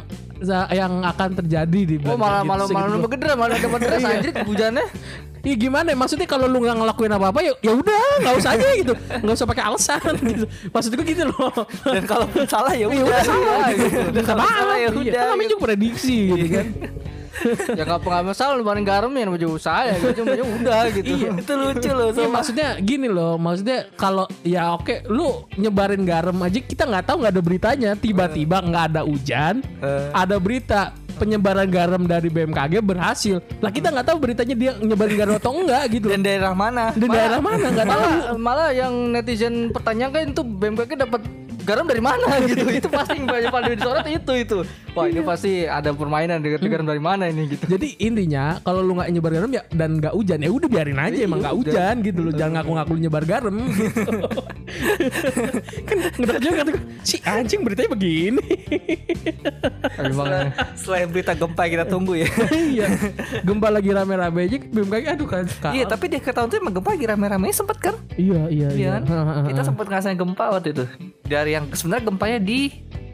yang 0.71 1.03
akan 1.03 1.29
terjadi 1.43 1.79
di 1.83 1.95
Oh 2.07 2.15
malah 2.15 2.41
gitu, 2.41 2.49
malah 2.49 2.65
malah 2.67 2.67
segitu. 2.67 2.91
nambah 2.95 3.09
gede 3.11 3.27
malah 3.35 3.55
deras 3.79 4.03
anjir 4.03 4.33
hujannya. 4.47 4.85
Iya 5.39 5.55
gimana? 5.55 5.87
ya? 5.91 5.95
Maksudnya 5.95 6.27
kalau 6.27 6.51
lu 6.51 6.59
nggak 6.59 6.75
ngelakuin 6.83 7.15
apa-apa 7.15 7.39
ya 7.39 7.55
ya 7.63 7.71
udah 7.71 8.03
nggak 8.19 8.35
usah 8.43 8.51
aja 8.59 8.67
gitu, 8.75 8.91
nggak 9.23 9.35
usah 9.39 9.47
pakai 9.47 9.63
alasan 9.71 10.13
gitu. 10.19 10.45
Maksud 10.67 10.91
gue 10.99 11.05
gitu 11.07 11.23
loh. 11.31 11.51
Dan 11.87 12.03
kalau 12.03 12.27
salah 12.43 12.75
ya 12.75 12.87
Ya 12.87 12.87
udah. 12.91 13.03
udah 13.07 13.21
salah 13.23 13.67
gitu. 13.71 13.99
Dan 14.11 14.23
salah 14.27 14.75
ya 14.75 14.79
iya. 14.83 14.89
udah. 14.91 15.13
Kan 15.15 15.27
namanya 15.31 15.47
gitu. 15.47 15.53
juga 15.55 15.63
prediksi 15.63 16.17
gitu 16.27 16.45
kan. 16.59 16.65
ya 17.77 17.83
nggak 17.83 17.99
nggak 18.01 18.23
masalah 18.25 18.53
lu 18.55 18.63
bareng 18.63 18.83
garam 18.83 19.11
ya 19.11 19.23
namanya 19.25 19.47
usaha 19.47 19.81
ya 19.85 19.95
gitu 19.97 20.23
cuma 20.23 20.33
ya 20.35 20.45
udah 20.45 20.81
gitu 20.97 21.07
Iya. 21.09 21.29
Itu 21.35 21.53
lucu 21.55 21.89
loh. 21.89 22.09
Iya 22.09 22.15
sumpah. 22.15 22.31
maksudnya 22.31 22.67
gini 22.79 23.07
loh, 23.07 23.33
maksudnya 23.35 23.79
kalau 23.95 24.25
ya 24.41 24.73
oke, 24.73 25.03
lu 25.09 25.45
nyebarin 25.55 26.03
garam 26.03 26.37
aja 26.39 26.59
kita 26.59 26.83
nggak 26.85 27.05
tahu 27.05 27.17
nggak 27.21 27.33
ada 27.35 27.43
beritanya, 27.43 27.91
tiba-tiba 27.95 28.57
nggak 28.61 28.83
ada 28.93 29.01
hujan, 29.03 29.61
Eh. 29.81 30.09
ada 30.11 30.35
berita 30.39 30.91
penyebaran 31.19 31.67
garam 31.67 32.07
dari 32.07 32.31
BMKG 32.31 32.79
berhasil. 32.79 33.43
Lah 33.59 33.67
kita 33.69 33.91
nggak 33.91 34.07
tahu 34.07 34.17
beritanya 34.23 34.55
dia 34.55 34.71
nyebarin 34.79 35.15
garam 35.19 35.35
atau 35.35 35.51
enggak 35.51 35.83
gitu. 35.91 36.07
Dan 36.07 36.23
daerah 36.23 36.55
mana? 36.55 36.95
Di 36.95 37.05
daerah 37.05 37.43
mana 37.43 37.65
nggak 37.67 37.87
tahu. 37.87 37.99
malah 37.99 38.19
malah 38.39 38.69
yang 38.71 38.93
netizen 39.11 39.67
pertanyakan 39.75 40.31
itu 40.31 40.41
BMKG 40.41 40.91
dapat 40.95 41.21
garam 41.59 41.85
dari 41.85 42.01
mana 42.01 42.25
gitu 42.49 42.65
itu 42.65 42.87
pasti 42.89 43.19
yang 43.19 43.29
banyak 43.29 43.51
pada 43.53 43.67
disorot 43.69 44.07
itu 44.07 44.33
itu 44.33 44.59
wah 44.99 45.07
ini 45.07 45.21
pasti 45.23 45.63
ada 45.63 45.95
permainan 45.95 46.43
dari 46.43 46.99
mana 46.99 47.31
ini 47.31 47.47
gitu 47.55 47.63
Jadi 47.71 47.95
intinya 48.03 48.59
kalau 48.59 48.83
lu 48.83 48.99
nggak 48.99 49.09
nyebar 49.15 49.31
garam 49.31 49.51
ya 49.55 49.63
dan 49.71 50.03
nggak 50.03 50.11
hujan 50.11 50.43
ya 50.43 50.49
udah 50.51 50.67
biarin 50.67 50.99
aja 50.99 51.17
emang 51.23 51.39
nggak 51.39 51.55
hujan 51.55 51.95
gitu 52.03 52.19
loh. 52.27 52.33
Jangan 52.35 52.51
ngaku-ngaku 52.59 52.91
lu 52.91 52.99
nyebar 53.07 53.23
garam 53.23 53.55
gitu. 53.55 54.11
kan 55.87 55.97
ngedak 56.19 56.39
juga 56.43 56.61
tuh 56.67 56.75
si 57.07 57.17
anjing 57.23 57.61
beritanya 57.63 57.89
begini. 57.95 58.45
emang 59.95 60.27
Selain 60.75 61.07
berita 61.07 61.31
gempa 61.33 61.63
kita 61.71 61.85
tunggu 61.87 62.19
ya. 62.19 62.27
Iya. 62.51 62.87
Gempa 63.47 63.71
lagi 63.71 63.89
rame-rame 63.95 64.39
aja 64.45 64.57
BMKG 64.59 65.05
aduh 65.15 65.27
kan. 65.29 65.45
Iya, 65.71 65.87
tapi 65.87 66.11
di 66.11 66.19
akhir 66.19 66.35
tahun 66.35 66.47
tuh 66.51 66.57
emang 66.59 66.73
gempa 66.75 66.89
lagi 66.93 67.05
rame-rame 67.07 67.47
sempet 67.55 67.77
kan? 67.79 67.95
Iya 68.19 68.51
iya 68.51 68.67
Iya 68.69 68.75
iya. 68.75 68.89
kan? 68.99 69.47
Kita 69.47 69.61
sempat 69.63 69.85
ngerasain 69.87 70.17
gempa 70.19 70.45
waktu 70.51 70.75
itu. 70.75 70.83
Dari 71.25 71.55
yang 71.55 71.65
sebenarnya 71.71 72.03
gempanya 72.09 72.39
di 72.41 72.59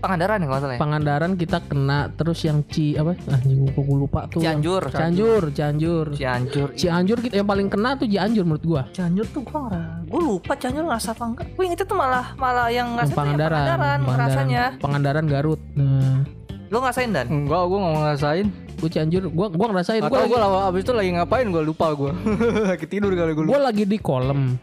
Pangandaran 0.05 0.37
ya 0.37 0.45
kalau 0.45 0.61
salah 0.61 0.75
ya. 0.77 0.79
Pangandaran 0.79 1.31
kita 1.33 1.57
kena 1.75 2.07
terus 2.15 2.39
yang 2.47 2.63
Ci 2.71 2.95
apa? 2.95 3.19
Anjing 3.27 3.67
gua 3.67 3.83
gua 3.83 3.97
lupa 4.07 4.19
tuh. 4.31 4.39
Cianjur. 4.39 4.87
Cianjur, 4.87 5.43
Cianjur. 5.51 6.05
Cianjur. 6.15 6.67
Cianjur 6.71 7.17
kita 7.19 7.43
yang 7.43 7.49
paling 7.51 7.67
kena 7.67 7.99
tuh 7.99 8.07
Cianjur 8.07 8.47
menurut 8.47 8.63
gua. 8.63 8.81
Cianjur 8.95 9.27
tuh 9.27 9.43
gua 9.43 9.67
nggak, 9.67 9.83
gua 10.07 10.21
lupa 10.23 10.53
Cianjur 10.55 10.83
ngerasa 10.87 11.11
apa 11.11 11.23
enggak. 11.27 11.45
Gua 11.51 11.63
ingetnya 11.67 11.85
tuh 11.85 11.97
malah 11.99 12.25
malah 12.39 12.67
yang 12.71 12.95
ngerasain 12.95 13.11
tuh 13.11 13.19
yang 13.19 13.19
Pangandaran, 13.19 13.59
Pangandaran 13.59 13.99
ngerasanya. 14.07 14.63
Pangandaran 14.79 15.25
Garut. 15.27 15.61
Nah, 15.75 16.23
Lo 16.71 16.81
ngerasain 16.81 17.11
dan? 17.13 17.27
enggak 17.29 17.61
gue 17.61 17.77
nggak 17.77 17.93
ngerasain 17.99 18.47
gua 18.75 18.89
Cianjur, 18.89 19.23
gua 19.29 19.47
gua 19.51 19.67
ngerasain 19.75 20.01
atau 20.01 20.09
gua 20.09 20.19
lagi, 20.23 20.31
gue 20.31 20.61
abis 20.71 20.81
itu 20.81 20.93
lagi 20.95 21.09
ngapain 21.13 21.47
gue 21.47 21.63
lupa 21.63 21.85
gue 21.93 22.11
lagi 22.73 22.85
tidur 22.87 23.11
kali 23.11 23.31
gue 23.35 23.43
gua 23.45 23.59
lagi 23.59 23.83
di 23.83 23.97
kolam. 23.99 24.55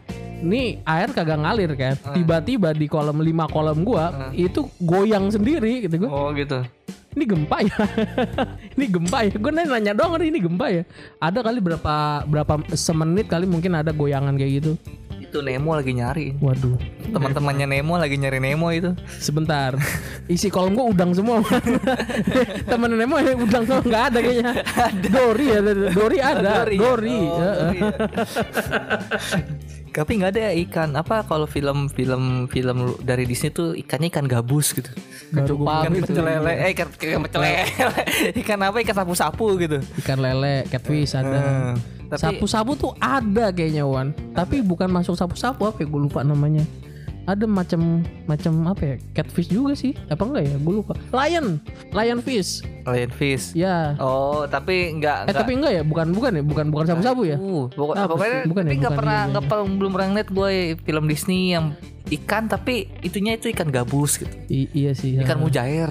Nih 0.43 0.83
air 0.83 1.07
kagak 1.09 1.39
ngalir 1.39 1.71
kan. 1.73 1.95
Tiba-tiba 2.11 2.75
di 2.75 2.91
kolam 2.91 3.23
lima 3.23 3.47
kolam 3.47 3.87
gua 3.87 4.11
itu 4.35 4.67
goyang 4.75 5.31
sendiri 5.31 5.87
gitu 5.87 6.03
gua. 6.03 6.09
Oh 6.11 6.27
gitu. 6.35 6.59
Ini 7.13 7.23
gempa 7.29 7.57
ya. 7.61 7.77
ini 8.75 8.85
gempa 8.89 9.17
ya. 9.29 9.33
Gue 9.37 9.51
nanya, 9.53 9.77
nanya 9.77 9.93
doang 9.93 10.17
ini 10.21 10.39
gempa 10.41 10.65
ya. 10.69 10.83
Ada 11.21 11.39
kali 11.45 11.59
berapa 11.61 12.25
berapa 12.25 12.53
semenit 12.73 13.29
kali 13.29 13.45
mungkin 13.45 13.77
ada 13.77 13.93
goyangan 13.93 14.33
kayak 14.33 14.51
gitu. 14.61 14.71
Itu 15.33 15.41
Nemo 15.41 15.73
lagi 15.73 15.97
nyari. 15.97 16.37
Waduh. 16.37 16.77
Teman-temannya 17.09 17.65
Nemo 17.65 17.97
lagi 17.97 18.21
nyari 18.21 18.37
Nemo 18.37 18.69
itu. 18.69 18.93
Sebentar. 19.17 19.73
Isi 20.29 20.53
kolom 20.53 20.77
gua 20.77 20.93
udang 20.93 21.09
semua. 21.17 21.41
Temen 22.69 22.93
Nemo 22.93 23.17
ya 23.17 23.33
udang 23.33 23.65
semua 23.65 23.81
nggak 23.81 24.03
ada 24.13 24.19
kayaknya. 24.21 24.53
Dori 25.09 25.45
ya, 25.49 25.59
Dori 25.89 26.17
ada. 26.21 26.51
Dori. 26.61 26.77
Dori. 26.77 27.17
Oh, 27.17 27.41
ya. 27.41 27.49
Dori 27.49 27.79
ya. 27.81 27.89
Tapi 29.97 30.11
nggak 30.21 30.31
ada 30.37 30.41
ya 30.49 30.53
ikan 30.69 30.89
apa 30.97 31.21
kalau 31.25 31.49
film-film 31.49 32.49
film 32.49 32.77
dari 33.01 33.29
Disney 33.29 33.49
tuh 33.49 33.73
ikannya 33.73 34.13
ikan 34.13 34.29
gabus 34.29 34.77
gitu. 34.77 34.89
Gua 35.57 35.85
Ikan 35.89 35.97
lele, 36.13 36.53
eh 36.61 36.77
ikan 36.77 36.93
ikan 36.93 37.41
lele. 37.41 37.65
ikan 38.45 38.59
apa? 38.61 38.77
Ikan 38.85 38.95
sapu-sapu 39.01 39.57
gitu. 39.57 39.81
Ikan 39.97 40.21
lele, 40.21 40.69
catfish 40.69 41.17
ada. 41.17 41.41
Hmm. 41.41 41.73
Tapi 42.15 42.37
Sapu-sapu 42.37 42.71
tuh 42.73 42.91
ada 42.97 43.49
kayaknya 43.49 43.83
Wan. 43.83 44.11
Tapi 44.31 44.59
bukan 44.59 44.87
masuk 44.87 45.13
sapu-sapu 45.13 45.65
apa 45.65 45.81
ya? 45.81 45.87
Gue 45.87 46.01
lupa 46.01 46.21
namanya. 46.21 46.61
Ada 47.23 47.47
macam 47.47 48.03
macam 48.27 48.67
apa 48.67 48.83
ya? 48.83 48.95
Catfish 49.15 49.47
juga 49.47 49.71
sih. 49.73 49.95
Apa 50.11 50.27
enggak 50.27 50.43
ya? 50.43 50.55
Gue 50.59 50.73
lupa. 50.75 50.91
Lion, 51.09 51.55
lion 51.89 52.19
fish. 52.19 52.59
lion 52.83 53.07
fish. 53.09 53.55
Ya. 53.55 53.95
Oh, 53.95 54.43
tapi 54.43 54.91
Eh 54.91 54.99
nggak 54.99 55.31
nggak- 55.31 55.37
tapi 55.39 55.51
enggak 55.55 55.71
ya? 55.71 55.83
Bukan 55.87 56.11
bukan 56.11 56.31
ya? 56.35 56.43
Bukan 56.43 56.65
bukan 56.67 56.85
sapu-sapu 56.85 57.23
ya? 57.23 57.39
Uh, 57.39 57.71
pokok- 57.71 57.95
Apa 57.95 58.11
pokoknya? 58.11 58.39
Bukan 58.43 58.63
ya, 58.63 58.69
tapi 58.69 58.75
nggak 58.75 58.91
bukan 58.91 58.99
pernah 58.99 59.19
dia, 59.19 59.31
nggak 59.31 59.43
pernah 59.47 59.65
belum 59.71 59.91
pernah 59.95 60.07
ngeliat 60.11 60.29
gue 60.29 60.49
film 60.83 61.03
Disney 61.07 61.55
yang 61.55 61.65
ikan 62.11 62.43
tapi 62.45 62.91
itunya 62.99 63.39
itu 63.39 63.47
ikan 63.49 63.71
gabus 63.71 64.19
gitu. 64.19 64.35
I- 64.51 64.67
iya 64.75 64.91
sih. 64.91 65.15
Ikan 65.15 65.39
ha. 65.39 65.41
mujair. 65.41 65.89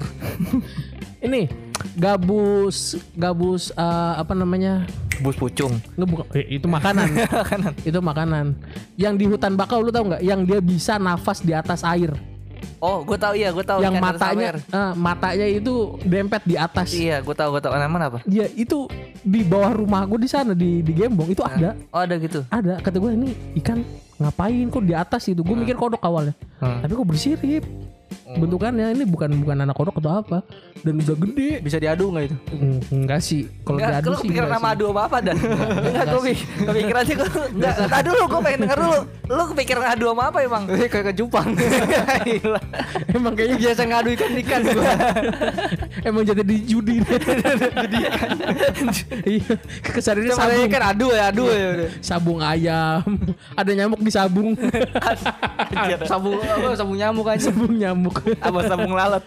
Ini 1.25 1.47
gabus 1.93 2.95
gabus 3.13 3.69
eh, 3.71 4.13
apa 4.15 4.33
namanya? 4.33 4.85
Gabus 5.13 5.35
pucung. 5.35 5.73
Eh, 6.33 6.57
itu 6.57 6.67
makanan. 6.75 7.09
itu 7.81 7.99
makanan. 7.99 8.45
Yang 8.95 9.13
di 9.15 9.25
hutan 9.27 9.53
bakau 9.53 9.79
lu 9.79 9.89
tahu 9.89 10.09
nggak? 10.09 10.21
Yang 10.21 10.39
dia 10.45 10.59
bisa 10.59 10.93
nafas 10.97 11.39
di 11.39 11.51
atas 11.51 11.81
air. 11.83 12.11
Oh, 12.77 12.99
gue 12.99 13.15
tahu 13.15 13.31
iya, 13.33 13.47
gue 13.47 13.63
tahu 13.63 13.79
yang 13.79 13.95
ikan 13.95 14.03
matanya 14.03 14.59
eh, 14.59 14.91
matanya 14.93 15.47
itu 15.47 15.73
dempet 16.03 16.43
di 16.43 16.55
atas. 16.55 16.91
Iya, 16.91 17.19
gue 17.19 17.31
tahu 17.31 17.55
gue 17.55 17.61
tahu. 17.61 17.71
Namanya 17.73 18.11
apa? 18.11 18.19
Iya 18.23 18.51
itu 18.51 18.91
di 19.19 19.39
bawah 19.41 19.71
rumah 19.71 20.03
gue 20.03 20.19
di 20.19 20.27
sana 20.27 20.51
di 20.51 20.79
di 20.79 20.91
Gembong 20.91 21.31
itu 21.31 21.39
ada 21.39 21.79
Oh, 21.89 22.03
ada 22.03 22.19
gitu. 22.19 22.43
ada 22.49 22.75
kata 22.83 22.99
gue 22.99 23.11
ini 23.13 23.31
ikan 23.57 23.79
ngapain 24.13 24.67
kok 24.67 24.83
di 24.83 24.91
atas 24.91 25.23
itu 25.25 25.39
gue 25.39 25.55
mikir 25.55 25.73
kodok 25.73 25.99
awalnya 26.01 26.35
Hmm. 26.59 26.79
tapi 26.79 26.91
kok 26.93 27.07
bersirip 27.07 27.63
bentukannya 28.37 28.87
ini 28.95 29.03
bukan 29.05 29.29
bukan 29.43 29.57
anak 29.63 29.75
kodok 29.75 29.99
atau 29.99 30.21
apa? 30.23 30.37
Dan 30.83 30.99
udah 30.99 31.17
gede. 31.17 31.51
Bisa 31.63 31.77
diadu 31.79 32.11
nggak 32.11 32.23
itu? 32.27 32.37
Hmm, 32.53 32.79
enggak 33.03 33.19
sih. 33.23 33.47
Kalau 33.63 33.79
diadu 33.79 34.07
lu 34.09 34.15
sih 34.15 34.27
kepikiran 34.27 34.47
enggak 34.47 34.59
nama 34.59 34.69
sih. 34.69 34.75
adu 34.75 34.85
apa 34.91 35.01
apa 35.07 35.17
dan 35.23 35.35
enggak 35.39 36.05
gue 36.13 36.33
kepikiran 36.67 37.03
sih 37.03 37.15
enggak 37.15 37.73
enggak. 37.79 38.01
dulu 38.03 38.21
gue 38.27 38.39
pengen 38.43 38.59
denger 38.67 38.77
dulu. 38.79 38.99
Lu 39.31 39.43
kepikiran 39.55 39.85
adu 39.95 40.05
sama 40.11 40.23
apa 40.29 40.39
emang? 40.43 40.63
Kayak 40.91 41.05
ke 41.09 41.13
Jepang 41.15 41.47
Gila. 42.23 42.61
emang 43.17 43.33
kayaknya 43.33 43.57
biasa 43.59 43.81
ngadu 43.87 44.09
ikan 44.15 44.31
ikan 44.43 44.61
gue 44.63 44.91
emang 46.01 46.25
jadi 46.25 46.41
di 46.41 46.57
judi. 46.65 46.97
Judi 47.03 48.01
iya 49.29 49.53
kesadarannya 49.85 50.33
Sama 50.33 50.49
sabung. 50.49 50.65
ikan 50.65 50.83
adu 50.89 51.07
ya 51.13 51.23
adu 51.29 51.43
ya. 51.45 51.67
Udah. 51.69 51.89
sabung 52.01 52.39
ayam. 52.41 53.03
Ada 53.53 53.71
nyamuk 53.77 54.01
di 54.01 54.11
sabung. 54.11 54.57
Sabung 56.09 56.39
apa? 56.41 56.69
Sabung 56.73 56.97
nyamuk 56.97 57.25
aja 57.29 57.41
sabung 57.53 57.73
nyamuk. 57.77 58.15
Apa 58.41 58.59
sabung 58.65 58.93
lalat? 58.97 59.23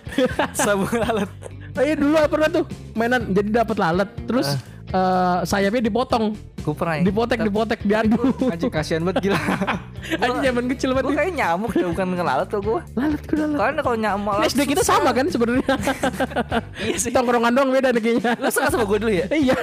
Sabung 0.57 0.91
lalat. 0.91 1.31
Oh 1.77 1.83
iya 1.85 1.95
dulu 1.95 2.17
apa 2.17 2.29
pernah 2.33 2.49
tuh 2.51 2.65
mainan 2.97 3.31
jadi 3.31 3.63
dapat 3.63 3.77
lalat. 3.79 4.09
Terus 4.27 4.57
eh, 4.91 5.39
sayapnya 5.47 5.83
dipotong 5.87 6.35
pernah 6.75 6.95
ya 6.99 7.03
dipotek 7.07 7.39
dipotek 7.45 7.81
diadu. 7.85 8.19
Anjing 8.53 8.73
kasihan 8.73 9.03
banget 9.07 9.31
gila. 9.31 9.39
Aja 10.25 10.39
zaman 10.41 10.65
kecil 10.73 10.89
gue 10.91 11.03
banget 11.03 11.13
kayak 11.15 11.33
nyamuk 11.37 11.71
deh 11.75 11.87
bukan 11.87 12.07
lalat 12.19 12.49
tuh 12.51 12.61
gue 12.63 12.81
lalat 12.99 13.23
gue 13.23 13.37
lalat 13.39 13.59
karena 13.59 13.81
kalau 13.85 13.99
nyamuk 13.99 14.35
Ini 14.43 14.49
SD 14.51 14.61
kita 14.67 14.83
sama 14.83 15.11
kan 15.15 15.27
sebenarnya. 15.31 15.75
Iya 16.87 16.97
sih. 16.99 17.11
Tongkrongan 17.13 17.53
doang 17.53 17.71
beda 17.71 17.91
nih 17.93 18.03
kayaknya. 18.03 18.39
Lu 18.39 18.49
suka 18.51 18.69
sama 18.71 18.85
gue 18.89 18.99
dulu 18.99 19.13
ya? 19.13 19.27
Iya. 19.29 19.55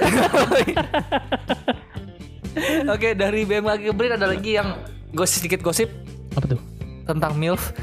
Oke 2.88 3.18
dari 3.18 3.42
BMKG 3.42 3.84
Brin 3.92 4.12
ada 4.14 4.30
lagi 4.30 4.56
yang 4.56 4.78
gosip 5.10 5.42
sedikit 5.42 5.60
gosip. 5.64 5.90
Apa 6.38 6.56
tuh? 6.56 6.60
Tentang 7.04 7.36
milf 7.36 7.74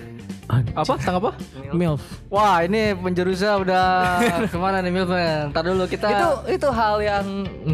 apa? 0.76 0.94
Tang 1.00 1.16
apa? 1.18 1.32
Milf. 1.72 2.04
Wah 2.28 2.62
ini 2.68 2.92
penjerusa 2.98 3.62
udah 3.64 3.86
ke 4.52 4.58
mana 4.60 4.84
nih 4.84 4.92
Milvan 4.92 5.50
ntar 5.56 5.64
dulu 5.64 5.88
kita 5.88 6.08
itu 6.12 6.30
itu 6.60 6.68
hal 6.70 6.96
yang 7.00 7.26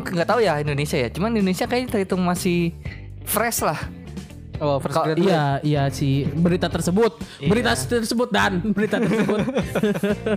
nggak 0.05 0.27
tahu 0.27 0.39
ya 0.43 0.61
Indonesia 0.61 0.97
ya. 0.97 1.09
Cuman 1.09 1.33
Indonesia 1.33 1.65
kayaknya 1.65 1.97
terhitung 1.97 2.21
masih 2.21 2.73
fresh 3.25 3.65
lah. 3.65 3.79
Oh 4.57 4.81
first 4.81 4.97
grade 4.97 5.21
iya 5.21 5.61
iya 5.61 5.83
sih 5.93 6.25
berita 6.25 6.65
tersebut. 6.65 7.21
Berita 7.45 7.77
tersebut 7.77 8.29
dan. 8.33 8.57
Berita 8.73 8.97
tersebut. 8.97 9.39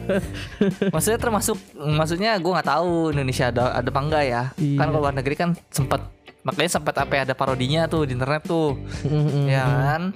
Maksudnya 0.95 1.19
termasuk 1.21 1.57
maksudnya 1.77 2.37
gue 2.37 2.53
nggak 2.53 2.69
tahu 2.69 3.17
Indonesia 3.17 3.49
ada 3.49 3.81
ada 3.81 3.89
apa 3.89 4.01
enggak 4.01 4.25
ya. 4.29 4.43
Iya. 4.61 4.77
kan 4.77 4.87
kalau 4.93 5.01
luar 5.09 5.17
negeri 5.17 5.35
kan 5.41 5.51
sempat 5.73 6.05
makanya 6.41 6.81
sempat 6.81 6.97
apa 6.97 7.13
ya, 7.21 7.23
ada 7.29 7.35
parodinya 7.37 7.89
tuh 7.89 8.05
di 8.05 8.13
internet 8.13 8.45
tuh. 8.45 8.77
Ya 9.49 9.65
kan 9.65 10.13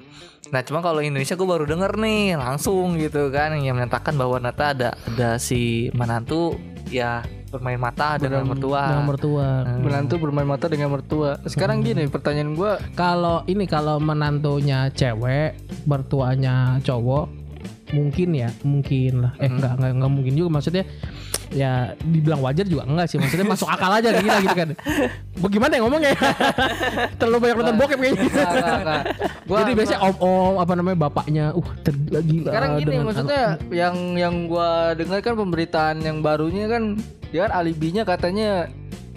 nah 0.55 0.63
cuma 0.63 0.79
kalau 0.79 1.03
Indonesia 1.03 1.35
gue 1.35 1.49
baru 1.51 1.67
denger 1.67 1.99
nih 1.99 2.39
langsung 2.39 2.95
gitu 2.95 3.27
kan 3.35 3.59
yang 3.59 3.75
menyatakan 3.75 4.15
bahwa 4.15 4.39
ternyata 4.39 4.65
ada 4.71 4.91
ada 5.11 5.31
si 5.43 5.91
menantu 5.91 6.55
ya 6.95 7.27
bermain 7.51 7.79
mata 7.79 8.19
dengan 8.19 8.47
mertua. 8.47 8.83
Dengan 8.91 9.07
mertua. 9.07 9.49
Menantu 9.79 10.15
bermain 10.19 10.47
mata 10.47 10.67
dengan 10.67 10.91
mertua. 10.91 11.39
Sekarang 11.47 11.87
gini 11.87 12.11
pertanyaan 12.11 12.55
gua 12.59 12.83
kalau 12.99 13.47
ini 13.47 13.67
kalau 13.67 14.03
menantunya 14.03 14.91
cewek 14.91 15.55
mertuanya 15.87 16.83
cowok 16.83 17.31
mungkin 17.95 18.29
ya 18.35 18.51
mungkin 18.67 19.27
lah. 19.27 19.33
Eh 19.39 19.47
enggak 19.47 19.79
enggak 19.79 19.91
enggak 19.95 20.13
mungkin 20.15 20.35
juga 20.35 20.51
maksudnya 20.59 20.85
ya 21.53 21.93
dibilang 22.01 22.41
wajar 22.41 22.65
juga 22.65 22.89
enggak 22.89 23.07
sih. 23.11 23.17
Maksudnya 23.21 23.47
masuk 23.47 23.69
akal 23.69 23.91
aja 23.93 24.15
gila 24.17 24.39
gitu 24.41 24.57
kan. 24.57 24.69
Bagaimana 25.41 25.73
ya 25.77 25.81
ngomongnya? 25.85 26.13
Terlalu 27.19 27.39
banyak 27.43 27.57
nonton 27.61 27.77
bokep 27.77 27.99
kayaknya. 27.99 28.45
Enggak. 28.81 29.03
Gua- 29.49 29.61
jadi 29.61 29.73
biasanya 29.77 30.01
om 30.01 30.15
om 30.25 30.55
apa 30.63 30.73
namanya 30.73 30.97
bapaknya 31.09 31.45
uh 31.53 31.69
tergila 31.85 32.21
gila 32.25 32.51
Sekarang 32.51 32.71
gini 32.81 32.95
maksudnya 33.05 33.43
yang 33.69 33.97
yang 34.17 34.35
gua 34.49 34.97
dengar 34.97 35.21
kan 35.21 35.35
pemberitaan 35.37 35.97
yang 36.01 36.25
barunya 36.25 36.65
kan 36.71 36.97
dia 37.35 37.51
kan 37.51 37.53
alibinya 37.61 38.07
katanya 38.07 38.71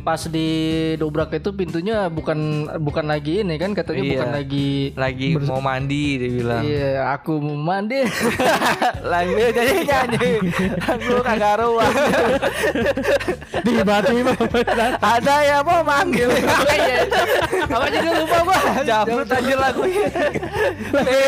pas 0.07 0.23
di 0.23 0.47
dobrak 0.95 1.35
itu 1.35 1.51
pintunya 1.51 2.07
bukan 2.07 2.63
bukan 2.79 3.11
lagi 3.11 3.43
ini 3.43 3.59
kan 3.59 3.75
katanya 3.75 4.07
Iya. 4.07 4.11
bukan 4.15 4.29
lagi 4.31 4.69
Lagi 4.95 5.27
mau 5.35 5.59
mandi 5.59 6.03
dia 6.15 6.29
bilang. 6.31 6.63
Iya, 6.63 6.91
aku 7.11 7.43
mau 7.43 7.59
mandi. 7.59 8.07
Lagi 9.11 9.35
nyanyi 9.35 9.75
nyanyi. 9.83 10.29
Aku 10.79 11.19
kagak 11.19 11.59
ruang. 11.59 11.91
tiba-tiba 13.67 14.31
Ada 15.03 15.35
yang 15.43 15.63
mau 15.67 15.83
manggil. 15.83 16.31
Iya. 16.77 17.03
Apa 17.67 17.85
jadi 17.91 18.09
lupa 18.15 18.37
gua. 18.47 18.59
Jamrut 18.87 19.27
aja 19.27 19.55
lagunya. 19.59 20.07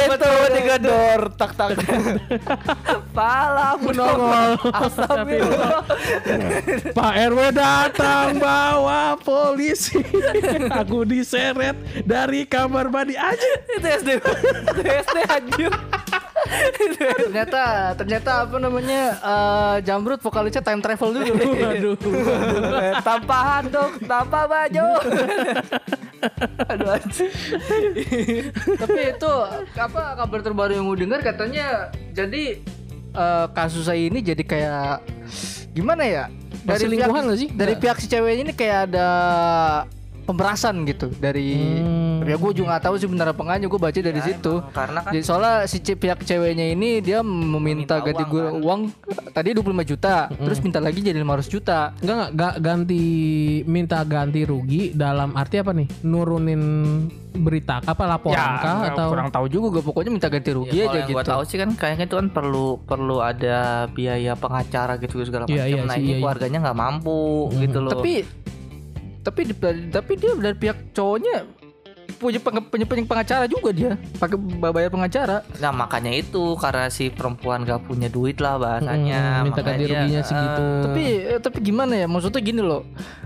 Itu 0.07 0.31
digedor 0.55 1.21
tak 1.35 1.51
tak. 1.59 1.75
Pala 3.11 3.75
nongol 3.75 4.55
Astagfirullah. 4.71 5.83
Pak 6.95 7.13
RW 7.27 7.39
datang 7.51 8.39
bawa 8.69 9.17
polisi 9.17 9.97
aku 10.81 11.01
diseret 11.01 11.73
dari 12.05 12.45
kamar 12.45 12.93
mandi 12.93 13.17
aja 13.17 13.49
Itu 13.65 13.81
SD. 13.81 14.09
Itu 14.21 14.81
SD 14.85 15.17
anjir. 15.25 15.71
ternyata 17.25 17.61
ternyata 17.97 18.31
apa 18.45 18.57
namanya 18.61 19.01
eh, 19.17 19.75
Jamrut 19.83 20.21
vokalisnya 20.21 20.61
time 20.61 20.81
travel 20.85 21.09
dulu. 21.17 21.33
Aduh. 21.73 21.95
tanpa 23.01 23.37
handuk, 23.57 23.91
tanpa 24.05 24.39
baju. 24.45 24.87
Aduh. 26.69 26.99
Tapi 28.77 28.99
itu 29.17 29.33
apa 29.77 30.01
kabar 30.13 30.39
terbaru 30.45 30.71
yang 30.77 30.85
gue 30.93 31.09
dengar 31.09 31.19
katanya 31.25 31.89
jadi 32.13 32.61
eh, 33.17 33.45
kasus 33.57 33.89
saya 33.89 34.01
ini 34.05 34.21
jadi 34.21 34.43
kayak 34.45 35.01
gimana 35.73 36.05
ya? 36.05 36.25
Masih 36.69 36.87
lingkuhan 36.89 37.23
nggak 37.25 37.39
sih? 37.39 37.49
Dari 37.49 37.73
pihak 37.75 37.97
si 37.97 38.07
ceweknya 38.07 38.43
ini 38.45 38.53
kayak 38.53 38.93
ada 38.93 39.07
pemerasan 40.23 40.85
gitu 40.85 41.09
dari 41.17 41.57
Hmm. 41.81 42.08
Ya 42.21 42.35
gue 42.35 42.51
juga 42.53 42.67
nggak 42.69 42.83
tahu 42.83 42.95
sih 42.95 43.07
benar 43.07 43.27
apa 43.29 43.39
enggaknya 43.39 43.67
gue 43.67 43.79
baca 43.79 43.99
dari 43.99 44.21
situ. 44.21 44.53
emang, 44.57 44.71
karena 44.71 44.99
kan 44.99 45.11
Jadi 45.11 45.23
soalnya 45.23 45.55
si 45.63 45.77
pihak 45.79 46.19
ceweknya 46.21 46.65
ini 46.69 46.89
dia 46.99 47.19
meminta, 47.19 47.59
Meminta 47.59 47.95
ganti 48.01 48.23
uang, 48.23 48.29
gue 48.29 48.41
kan? 48.41 48.53
uang 48.61 48.81
tadi 49.31 49.49
25 49.51 49.63
juta, 49.85 50.13
terus 50.29 50.59
minta 50.59 50.79
lagi 50.79 50.99
jadi 50.99 51.17
500 51.17 51.47
juta. 51.47 51.79
Enggak 51.97 52.15
enggak 52.29 52.31
ga- 52.31 52.57
ganti 52.59 53.03
minta 53.65 53.97
ganti 54.03 54.41
rugi 54.41 54.91
dalam 54.91 55.33
arti 55.33 55.55
apa 55.57 55.71
nih? 55.71 55.87
Nurunin 56.01 56.61
berita 57.31 57.79
apa 57.79 58.03
laporan 58.05 58.35
kah 58.57 58.57
nggak- 58.81 58.93
atau 58.93 59.07
kurang 59.07 59.29
tahu 59.29 59.45
juga 59.47 59.67
gue 59.71 59.83
pokoknya 59.85 60.11
minta 60.11 60.27
ganti 60.27 60.49
rugi 60.49 60.75
Ya, 60.75 60.85
aja 60.85 60.97
yang 60.97 61.07
gitu. 61.07 61.15
gua 61.15 61.23
tahu 61.23 61.41
sih 61.43 61.55
kan 61.55 61.69
kayaknya 61.71 62.05
itu 62.05 62.15
kan 62.15 62.27
perlu 62.27 62.67
perlu 62.79 63.19
ada 63.19 63.57
biaya 63.87 64.33
pengacara 64.33 64.97
gitu 64.97 65.21
segala 65.21 65.45
macam. 65.45 65.53
Iya, 65.55 65.65
iya 65.67 65.81
nah 65.83 65.93
sih, 65.93 66.01
ini 66.01 66.05
iya, 66.05 66.11
iya. 66.11 66.19
keluarganya 66.19 66.57
nggak 66.59 66.77
mampu 66.77 67.21
gitu 67.55 67.77
loh. 67.79 67.91
Tapi 67.91 68.13
tapi 69.19 69.41
tapi 69.89 70.11
dia 70.15 70.31
dari 70.33 70.57
pihak 70.57 70.89
cowoknya 70.89 71.35
punya 72.19 72.39
peng, 72.43 72.59
punya, 72.67 72.85
punya 72.85 73.03
pengacara 73.07 73.45
juga 73.47 73.69
dia. 73.71 73.91
Pakai 74.19 74.35
bayar 74.59 74.91
pengacara. 74.91 75.41
Nah 75.57 75.71
makanya 75.71 76.11
itu 76.11 76.59
karena 76.59 76.91
si 76.91 77.07
perempuan 77.07 77.63
gak 77.63 77.87
punya 77.87 78.11
duit 78.11 78.37
lah 78.43 78.59
bahasanya. 78.59 79.41
Hmm, 79.41 79.43
minta 79.47 79.61
ganti 79.63 79.87
ruginya 79.87 80.21
segitu. 80.21 80.65
tapi 80.83 81.05
eh, 81.23 81.39
tapi 81.39 81.57
gimana 81.63 81.93
ya? 81.95 82.07
Maksudnya 82.11 82.41
gini 82.43 82.61
loh. 82.61 82.83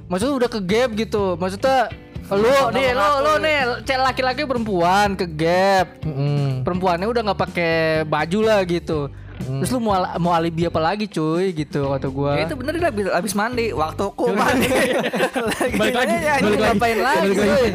Maksudnya 0.08 0.36
udah 0.38 0.50
ke 0.54 0.60
gap 0.62 0.90
gitu. 0.94 1.34
Maksudnya 1.42 1.90
lu 2.32 2.50
nih 2.72 2.96
lo 2.96 3.10
lo 3.20 3.34
nih 3.36 3.84
cek 3.84 4.00
laki-laki 4.00 4.48
perempuan 4.48 5.12
ke 5.20 5.28
gap 5.28 6.00
Mm-mm. 6.08 6.64
perempuannya 6.64 7.04
udah 7.04 7.22
nggak 7.30 7.42
pakai 7.52 7.76
baju 8.08 8.40
lah 8.48 8.64
gitu 8.64 9.12
terus 9.36 9.70
lu 9.70 9.80
mau 9.80 9.94
al- 9.94 10.18
mau 10.18 10.32
alibi 10.32 10.64
apa 10.64 10.78
lagi 10.78 11.06
cuy 11.06 11.52
gitu 11.52 11.90
kata 11.90 12.08
gua 12.08 12.36
Ya 12.36 12.46
itu 12.46 12.56
bener 12.56 12.74
dia 12.74 12.88
habis, 12.88 13.06
habis 13.08 13.34
mandi 13.34 13.66
waktuku 13.70 14.26
mandi. 14.32 14.70
lagi 15.52 15.76
Balik 15.76 15.96
lagi, 15.96 16.16
nyanyi, 16.16 16.44
balik 16.44 16.54
lagi. 16.54 16.64
ngapain 16.70 17.00
lagi 17.00 17.20
Balik 17.24 17.40
lagi. 17.40 17.70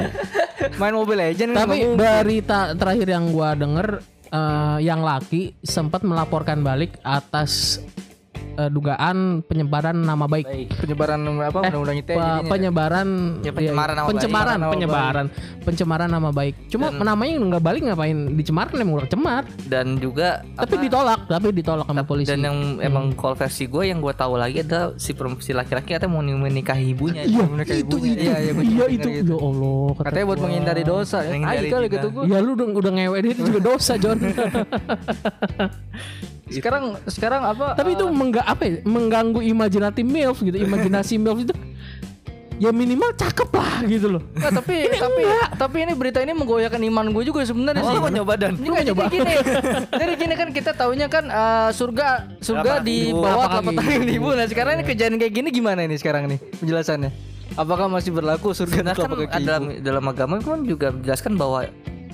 main 0.74 0.94
Mobile 0.94 1.20
Legend 1.24 1.50
Tapi 1.52 1.76
berita 1.94 2.58
terakhir 2.72 3.06
yang 3.08 3.24
gua 3.28 3.48
denger 3.52 3.88
eh, 4.28 4.78
yang 4.80 5.00
laki 5.00 5.42
sempat 5.60 6.02
melaporkan 6.02 6.60
balik 6.60 6.96
atas 7.00 7.82
eh, 8.58 8.68
dugaan 8.68 9.16
penyebaran 9.40 9.94
nama 9.94 10.26
baik. 10.26 10.46
penyebaran 10.74 11.20
apa? 11.38 11.58
Undang-undang 11.62 11.96
ITE 11.96 12.10
Pe- 12.10 12.18
jadinya. 12.18 12.50
penyebaran 12.50 13.08
Ya, 13.40 13.52
pencemaran 13.54 13.94
nama 13.94 14.02
baik. 14.02 14.10
pencemaran 14.10 14.56
Nama 14.58 14.72
penyebaran. 14.74 15.26
pencemaran 15.62 16.08
nama 16.10 16.30
baik. 16.34 16.54
Cuma 16.68 16.86
namanya 16.90 17.34
nggak 17.38 17.62
balik 17.62 17.82
ngapain? 17.86 18.18
Dicemarkan 18.34 18.76
emang 18.82 18.94
udah 18.98 19.08
cemar. 19.08 19.42
Dan 19.64 19.86
juga 19.96 20.42
tapi 20.58 20.74
apa, 20.74 20.84
ditolak 20.84 21.20
tapi 21.24 21.46
ditolak 21.54 21.86
sama 21.86 22.02
polisi. 22.02 22.28
dan 22.28 22.40
yang 22.42 22.58
emang 22.82 23.14
kalau 23.14 23.38
versi 23.38 23.64
gue 23.64 23.84
yang 23.86 24.02
gue 24.02 24.12
tahu 24.12 24.34
lagi 24.34 24.60
adalah 24.60 24.90
si 24.98 25.14
si 25.38 25.50
laki-laki 25.54 25.94
katanya 25.94 26.10
mau 26.10 26.22
menikahi 26.24 26.92
ibunya. 26.92 27.22
iya 27.22 27.44
menikahi 27.46 27.86
itu 27.86 27.94
ibunya. 27.96 28.12
itu. 28.12 28.22
Iya, 28.26 28.36
iya, 28.42 28.52
iya 28.58 28.84
itu. 28.90 29.08
gitu. 29.22 29.34
ya 29.34 29.44
Allah 29.44 29.86
kata 29.94 30.04
katanya 30.10 30.26
buat 30.26 30.40
menghindari 30.42 30.82
dosa 30.82 31.18
ya. 31.22 31.30
Menghindari 31.30 31.68
kali 31.70 31.86
gitu 31.88 32.06
gua. 32.10 32.22
Ya 32.26 32.38
lu 32.42 32.50
udah, 32.58 32.66
udah 32.74 32.92
ngewe 32.92 33.18
itu 33.22 33.42
juga 33.44 33.60
dosa 33.62 33.92
John 33.94 34.18
sekarang 36.50 36.84
sekarang 37.04 37.42
apa 37.44 37.74
tapi 37.74 37.92
itu 37.92 38.04
eh, 38.04 38.12
mengga 38.12 38.42
apa 38.42 38.62
ya, 38.64 38.74
mengganggu 38.82 39.40
imajinasi 39.42 40.00
milf 40.02 40.38
gitu 40.40 40.56
imajinasi 40.56 41.14
milf 41.16 41.38
itu 41.42 41.54
ya 42.58 42.74
minimal 42.74 43.14
cakep 43.14 43.54
lah 43.54 43.86
gitu 43.86 44.18
loh 44.18 44.22
Nggak, 44.34 44.50
tapi 44.50 44.74
tapi 44.90 45.22
tapi 45.54 45.76
ini 45.86 45.92
berita 45.94 46.18
ini 46.18 46.34
menggoyahkan 46.34 46.82
iman 46.90 47.06
gue 47.14 47.22
juga 47.22 47.46
sebenarnya 47.46 47.86
Oh, 47.86 47.94
sih. 47.94 48.02
mau 48.02 48.10
nyoba 48.10 48.34
dan 48.34 48.58
Ini 48.58 48.66
kan 48.66 48.82
jadi 48.82 49.02
gini. 49.06 49.34
Jadi 49.94 50.12
gini 50.18 50.34
kan 50.34 50.48
kita 50.50 50.70
taunya 50.74 51.06
kan 51.06 51.30
eh, 51.30 51.70
surga 51.70 52.34
surga 52.42 52.82
di 52.82 53.14
bawah 53.14 53.62
Telapak 53.62 53.78
tangan 53.78 54.10
ibu. 54.10 54.28
Nah, 54.34 54.46
sekarang 54.50 54.72
ini 54.74 54.84
kejadian 54.90 55.16
kayak 55.22 55.34
gini 55.38 55.48
gimana 55.54 55.86
ini 55.86 55.94
sekarang 56.02 56.26
nih 56.26 56.38
penjelasannya? 56.58 57.10
Apakah 57.54 57.86
masih 57.86 58.10
berlaku 58.10 58.50
surga 58.50 58.82
Nah 58.82 58.94
di 58.94 58.98
kan 58.98 59.06
telapak 59.06 59.18
kaki 59.30 59.42
dalam 59.46 59.62
dalam 59.78 60.04
agama 60.10 60.34
kan 60.42 60.66
juga 60.66 60.90
menjelaskan 60.90 61.32
bahwa 61.38 61.60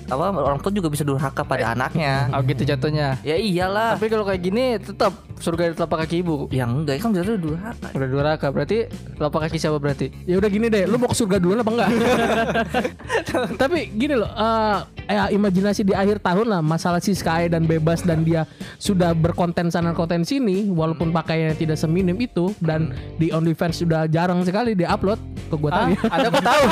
apa 0.05 0.23
orang 0.41 0.59
tua 0.61 0.71
juga 0.73 0.89
bisa 0.89 1.05
durhaka 1.05 1.41
pada 1.45 1.73
anaknya. 1.77 2.29
Oh 2.33 2.41
gitu 2.45 2.65
jatuhnya. 2.65 3.17
Ya 3.21 3.37
iyalah. 3.37 3.97
Tapi 3.97 4.09
kalau 4.09 4.25
kayak 4.25 4.41
gini 4.41 4.77
tetap 4.81 5.13
surga 5.41 5.71
di 5.71 5.73
telapak 5.77 5.97
kaki 6.05 6.15
ibu. 6.25 6.47
Yang 6.49 6.71
enggak 6.83 6.95
kan 7.01 7.09
jelas 7.13 7.37
durhaka. 7.37 7.87
Udah 7.93 8.09
durhaka 8.09 8.47
berarti 8.49 8.77
telapak 9.17 9.49
kaki 9.49 9.57
siapa 9.61 9.77
berarti? 9.77 10.07
ya 10.25 10.41
udah 10.41 10.49
gini 10.49 10.67
deh 10.71 10.83
lu 10.89 10.97
mau 10.97 11.11
ke 11.11 11.17
surga 11.17 11.37
duluan 11.37 11.61
apa 11.61 11.71
enggak 11.71 11.89
tapi 13.61 13.91
gini 13.93 14.15
loh 14.17 14.29
eh 14.31 14.79
ya 15.11 15.29
imajinasi 15.29 15.85
di 15.85 15.93
akhir 15.93 16.17
tahun 16.23 16.49
lah 16.49 16.61
masalah 16.65 16.97
si 16.97 17.13
Sky 17.13 17.45
dan 17.51 17.69
bebas 17.69 18.01
dan 18.01 18.25
dia 18.25 18.49
sudah 18.81 19.13
berkonten 19.13 19.69
sana 19.69 19.93
konten 19.93 20.25
sini 20.25 20.67
walaupun 20.73 21.13
pakaiannya 21.13 21.55
tidak 21.55 21.77
seminim 21.77 22.17
itu 22.17 22.49
dan 22.57 22.95
di 23.21 23.29
OnlyFans 23.29 23.85
sudah 23.85 24.09
jarang 24.09 24.41
sekali 24.41 24.73
dia 24.73 24.89
upload 24.89 25.21
ke 25.45 25.55
gua 25.55 25.71
tahu 25.71 25.87
ya 25.93 25.99
Ada 26.09 26.27
kok 26.33 26.43
tahu. 26.43 26.63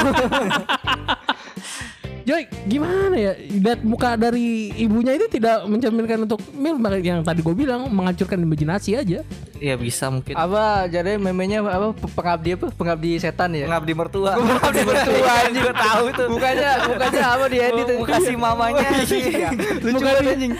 Joy, 2.24 2.48
gimana 2.72 3.16
ya? 3.20 3.36
Lihat 3.36 3.84
muka 3.84 4.16
dari 4.16 4.72
ibunya 4.80 5.20
itu 5.20 5.28
tidak 5.28 5.68
mencerminkan 5.68 6.24
untuk 6.24 6.40
mil 6.56 6.80
yang 7.04 7.20
tadi 7.20 7.44
gue 7.44 7.52
bilang 7.52 7.92
menghancurkan 7.92 8.40
imajinasi 8.40 8.96
aja. 8.96 9.20
Ya 9.64 9.76
bisa 9.80 10.12
mungkin. 10.12 10.36
apa 10.36 10.92
jadi 10.92 11.16
memenya 11.20 11.64
apa 11.64 11.96
pengabdi 11.96 12.56
apa? 12.56 12.68
Pengabdi 12.72 13.20
setan 13.20 13.56
ya? 13.56 13.68
Pengabdi 13.68 13.92
mertua. 13.96 14.36
Pengabdi 14.40 14.82
mertua 14.88 15.32
anjing. 15.44 15.64
Gue 15.64 15.76
tahu 15.76 16.06
tuh. 16.16 16.28
Bukannya 16.32 16.72
bukannya 16.96 17.24
apa 17.28 17.46
dia 17.52 17.64
edit 17.72 17.88
Muka 18.00 18.18
si 18.24 18.34
mamanya 18.40 18.88
sih. 19.04 19.24
Lucu 19.84 20.00
banget 20.04 20.24
anjing. 20.36 20.54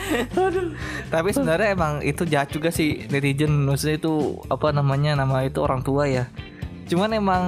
Tapi 1.08 1.28
sebenarnya 1.32 1.68
emang 1.72 1.92
itu 2.04 2.28
jahat 2.28 2.52
juga 2.52 2.68
sih 2.68 3.08
netizen. 3.08 3.64
Maksudnya 3.64 3.96
itu 3.96 4.40
apa 4.52 4.68
namanya 4.68 5.16
nama 5.16 5.48
itu 5.48 5.64
orang 5.64 5.80
tua 5.80 6.08
ya. 6.08 6.28
Cuman 6.84 7.10
emang 7.16 7.42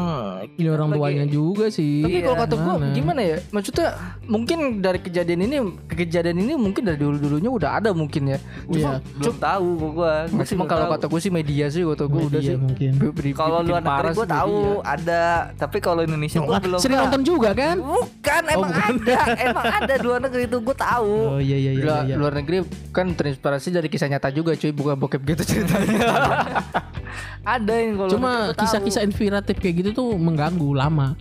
Ini 0.57 0.69
orang 0.73 0.89
tuanya 0.97 1.25
juga 1.29 1.69
sih. 1.69 2.03
Tapi 2.03 2.19
kalau 2.25 2.37
kata 2.37 2.55
gua 2.57 2.75
Mana? 2.81 2.93
gimana 2.97 3.21
ya? 3.23 3.39
Maksudnya 3.53 3.89
mungkin 4.27 4.81
dari 4.81 4.99
kejadian 5.01 5.41
ini 5.47 5.57
kejadian 5.89 6.39
ini 6.43 6.53
mungkin 6.57 6.83
dari 6.83 6.99
dulu-dulunya 6.99 7.51
udah 7.53 7.71
ada 7.81 7.91
mungkin 7.93 8.37
ya. 8.37 8.39
Iya. 8.69 9.01
belum 9.21 9.37
tahu 9.39 9.67
gua. 9.95 10.27
Gua 10.27 10.45
sih 10.45 10.57
Cuma 10.57 10.65
belum 10.65 10.73
kalau 10.73 10.87
kata 10.97 11.07
gue 11.07 11.21
sih 11.21 11.33
media 11.33 11.67
sih 11.69 11.83
kata 11.85 12.05
gue 12.09 12.23
udah 12.33 12.41
sih. 12.41 12.57
mungkin. 12.57 12.91
Kalau 13.37 13.59
luar 13.63 13.83
negeri 13.85 14.11
gue 14.17 14.27
tahu 14.27 14.57
media. 14.57 14.95
ada, 14.97 15.25
tapi 15.55 15.79
kalau 15.79 16.01
Indonesia 16.03 16.39
gue 16.41 16.57
belum. 16.57 16.79
Sering 16.81 16.99
nonton 16.99 17.23
juga 17.23 17.51
kan? 17.53 17.77
Bukan, 17.79 18.43
emang 18.49 18.73
ada, 18.73 19.19
emang 19.53 19.67
ada 19.69 19.95
luar 20.01 20.21
negeri 20.25 20.43
itu 20.49 20.59
gue 20.59 20.77
tahu. 20.77 21.15
Oh 21.37 21.41
iya 21.41 21.57
iya 21.61 21.73
iya. 21.77 21.85
Luar, 21.85 22.01
iya. 22.09 22.15
luar 22.17 22.33
negeri 22.41 22.57
kan 22.91 23.13
terinspirasi 23.13 23.69
dari 23.73 23.89
kisah 23.93 24.09
nyata 24.09 24.33
juga 24.33 24.57
cuy 24.57 24.73
bukan 24.73 24.97
bokep 24.97 25.21
gitu 25.23 25.43
ceritanya. 25.45 26.01
Ada 27.45 27.75
yang 27.77 27.95
kalau 28.01 28.11
Cuma 28.17 28.33
kisah-kisah 28.55 29.03
inspiratif 29.07 29.57
kayak 29.59 29.75
gitu 29.85 29.91
tuh 29.95 30.09
mengganggu 30.17 30.73
lama. 30.77 31.15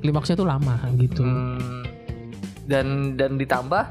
Klimaksnya 0.00 0.36
tuh 0.36 0.48
lama 0.48 0.76
gitu. 1.00 1.24
Hmm, 1.24 1.82
dan 2.68 3.16
dan 3.16 3.40
ditambah 3.40 3.84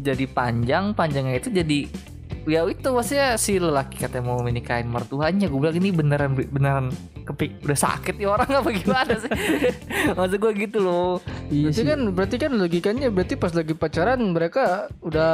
jadi 0.00 0.24
panjang, 0.32 0.96
panjangnya 0.96 1.36
itu 1.36 1.52
jadi 1.52 1.80
ya 2.48 2.64
itu 2.64 2.88
maksudnya 2.88 3.36
si 3.36 3.60
lelaki 3.60 4.00
katanya 4.00 4.32
mau 4.32 4.40
menikahin 4.40 4.88
mertuanya 4.88 5.44
gue 5.44 5.60
bilang 5.60 5.76
ini 5.76 5.90
beneran 5.92 6.32
beneran 6.34 6.86
kepik 7.30 7.62
udah 7.62 7.78
sakit 7.78 8.14
ya 8.18 8.28
orang 8.30 8.48
apa 8.60 8.68
gimana 8.74 9.12
sih? 9.14 9.30
Maksud 10.18 10.36
gue 10.36 10.52
gitu 10.58 10.78
loh. 10.82 11.22
Iya 11.48 11.70
Berarti 11.70 11.82
sih. 11.82 11.86
kan 11.86 12.00
berarti 12.10 12.36
kan 12.36 12.50
logikanya 12.54 13.06
berarti 13.08 13.34
pas 13.34 13.52
lagi 13.54 13.72
pacaran 13.74 14.18
mereka 14.20 14.64
udah 15.00 15.32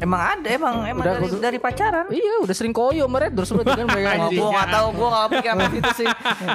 emang 0.00 0.20
ada 0.20 0.48
emang 0.48 0.74
emang 0.84 1.04
Udah, 1.04 1.14
dari, 1.20 1.28
dari 1.40 1.58
pacaran? 1.60 2.06
Iya 2.08 2.34
udah 2.44 2.54
sering 2.56 2.72
koyo 2.72 3.04
mereka 3.06 3.40
terus 3.40 3.50
berarti 3.52 3.72
kan 3.76 3.86
mereka. 3.86 4.08
Oh, 4.20 4.28
gue 4.28 4.48
gak 4.52 4.68
tau, 4.68 4.86
gue 4.92 5.08
gak 5.08 5.22
kepikiran 5.26 5.54
sampai 5.56 5.72
situ 5.72 5.90
sih. 5.96 6.08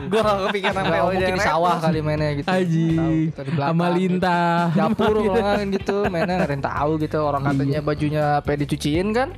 Gue 0.05 0.19
gak 0.21 0.37
kepikiran 0.47 0.73
sampai 0.75 0.89
Nggak, 0.95 1.01
oh, 1.01 1.09
mungkin 1.11 1.33
di 1.35 1.41
sawah 1.43 1.75
kali 1.81 1.99
mainnya 1.99 2.29
gitu. 2.37 2.47
Aji 2.47 2.89
Tahu, 3.35 3.51
sama 3.57 3.85
gitu. 3.85 3.97
lintah. 3.97 4.57
Dapur 4.71 5.15
nggak 5.17 5.43
kan 5.43 5.65
gitu 5.73 5.97
mainnya 6.07 6.33
nggak 6.37 6.47
ada 6.47 6.55
yang 6.55 6.65
tahu 6.65 6.91
gitu. 7.01 7.19
Orang 7.19 7.41
katanya 7.43 7.79
bajunya 7.81 8.25
pengen 8.41 8.59
dicuciin 8.63 9.07
kan. 9.11 9.29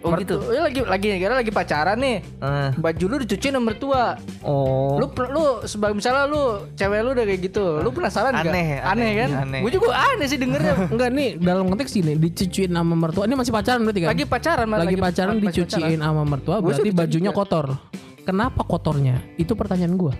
Oh, 0.00 0.16
Mertu- 0.16 0.24
gitu? 0.24 0.36
Ya 0.48 0.60
lagi 0.64 0.80
lagi 0.80 1.08
karena 1.20 1.36
lagi 1.36 1.52
pacaran 1.52 2.00
nih. 2.00 2.16
Eh, 2.24 2.68
Baju 2.80 3.04
lu 3.04 3.16
dicuciin 3.20 3.52
sama 3.52 3.64
mertua. 3.68 4.16
Oh 4.40 4.96
Lu 4.96 5.12
lu 5.12 5.44
sebagai 5.68 5.92
misalnya 5.92 6.24
lu 6.24 6.64
cewek 6.72 7.00
lu 7.04 7.10
udah 7.12 7.24
kayak 7.28 7.40
gitu. 7.44 7.64
Lu 7.84 7.92
penasaran 7.92 8.32
nggak? 8.32 8.48
Aneh, 8.48 8.68
aneh, 8.80 8.88
aneh, 8.88 9.10
kan? 9.20 9.28
aneh. 9.44 9.60
Gue 9.60 9.70
juga 9.76 9.92
aneh 9.92 10.26
sih 10.26 10.38
dengernya. 10.40 10.74
Enggak 10.96 11.10
nih 11.12 11.28
dalam 11.36 11.68
konteks 11.68 11.92
ini 11.94 12.16
dicuciin 12.16 12.72
sama 12.72 12.94
mertua. 12.96 13.28
Ini 13.28 13.36
masih 13.36 13.52
pacaran 13.52 13.80
berarti 13.84 14.00
kan? 14.00 14.08
lagi 14.16 14.24
pacaran 14.24 14.66
Mas. 14.66 14.78
lagi 14.80 14.96
pacaran 14.96 15.34
pas 15.36 15.44
dicuciin 15.44 16.00
sama 16.00 16.22
mertua 16.24 16.56
berarti 16.64 16.90
bajunya 16.90 17.30
juga. 17.30 17.38
kotor. 17.44 17.66
Kenapa 18.24 18.64
kotornya? 18.64 19.20
Itu 19.36 19.52
pertanyaan 19.52 19.94
gua. 20.00 20.14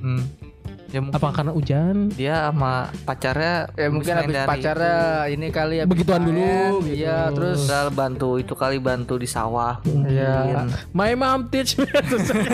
hmm. 0.00 0.51
Ya 0.92 1.00
mungkin 1.00 1.16
Apa 1.16 1.32
karena 1.32 1.50
hujan? 1.50 2.12
dia 2.12 2.46
sama 2.46 2.74
pacarnya 3.02 3.64
Ya 3.72 3.88
mungkin 3.88 4.12
habis 4.12 4.34
dari 4.34 4.44
pacarnya 4.46 4.98
ini 5.26 5.46
kali 5.48 5.74
ya 5.80 5.84
Begituan 5.84 6.20
dulu, 6.20 6.84
gitu. 6.84 7.00
Iya, 7.00 7.32
terus 7.32 7.64
Tinggal 7.64 7.88
bantu 7.90 8.28
itu 8.36 8.52
kali 8.52 8.76
bantu 8.76 9.16
di 9.16 9.24
sawah 9.24 9.80
Iya. 9.82 10.68
My 10.92 11.12
mom 11.14 11.48
teach 11.48 11.74
me 11.74 11.88
to 11.88 12.20
say. 12.22 12.44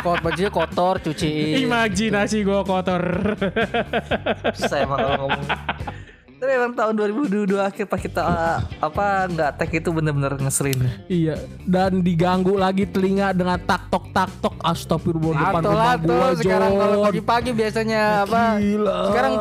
kot 0.00 0.18
bajunya 0.20 0.48
kotor 0.48 0.96
cuciin. 0.98 1.62
Imajinasi 1.62 2.40
gua 2.42 2.62
kotor. 2.62 3.36
Susah 4.52 4.78
emang 4.80 4.98
kalau 4.98 5.16
ngomong 5.22 5.44
Tapi 6.42 6.58
emang 6.58 6.74
tahun 6.74 6.98
2022 7.22 7.54
akhir 7.54 7.86
pas 7.86 8.02
kita 8.02 8.18
uh, 8.18 8.58
apa 8.82 9.30
nggak 9.30 9.50
tag 9.62 9.70
itu 9.78 9.94
bener-bener 9.94 10.34
ngeselin. 10.42 10.90
iya, 11.06 11.38
dan 11.62 12.02
diganggu 12.02 12.58
lagi 12.58 12.82
telinga 12.82 13.30
dengan 13.30 13.62
tak 13.62 13.86
tok 13.86 14.10
tak 14.10 14.26
tok 14.42 14.58
astagfirullah 14.58 15.38
depan 15.38 15.62
rumah 15.62 15.94
gua 16.02 16.28
sekarang 16.34 16.72
kalau 16.74 16.98
pagi-pagi 17.06 17.50
biasanya 17.54 18.26
apa? 18.26 18.58
Gila. 18.58 18.96
Sekarang 19.14 19.32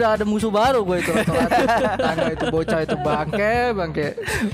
udah 0.00 0.16
ada 0.16 0.24
musuh 0.24 0.48
baru 0.48 0.80
gue 0.80 0.96
itu. 0.98 1.12
Tangga 2.08 2.26
itu 2.32 2.44
bocah 2.48 2.80
itu 2.80 2.96
bangke, 2.96 3.56
bangke. 3.76 4.06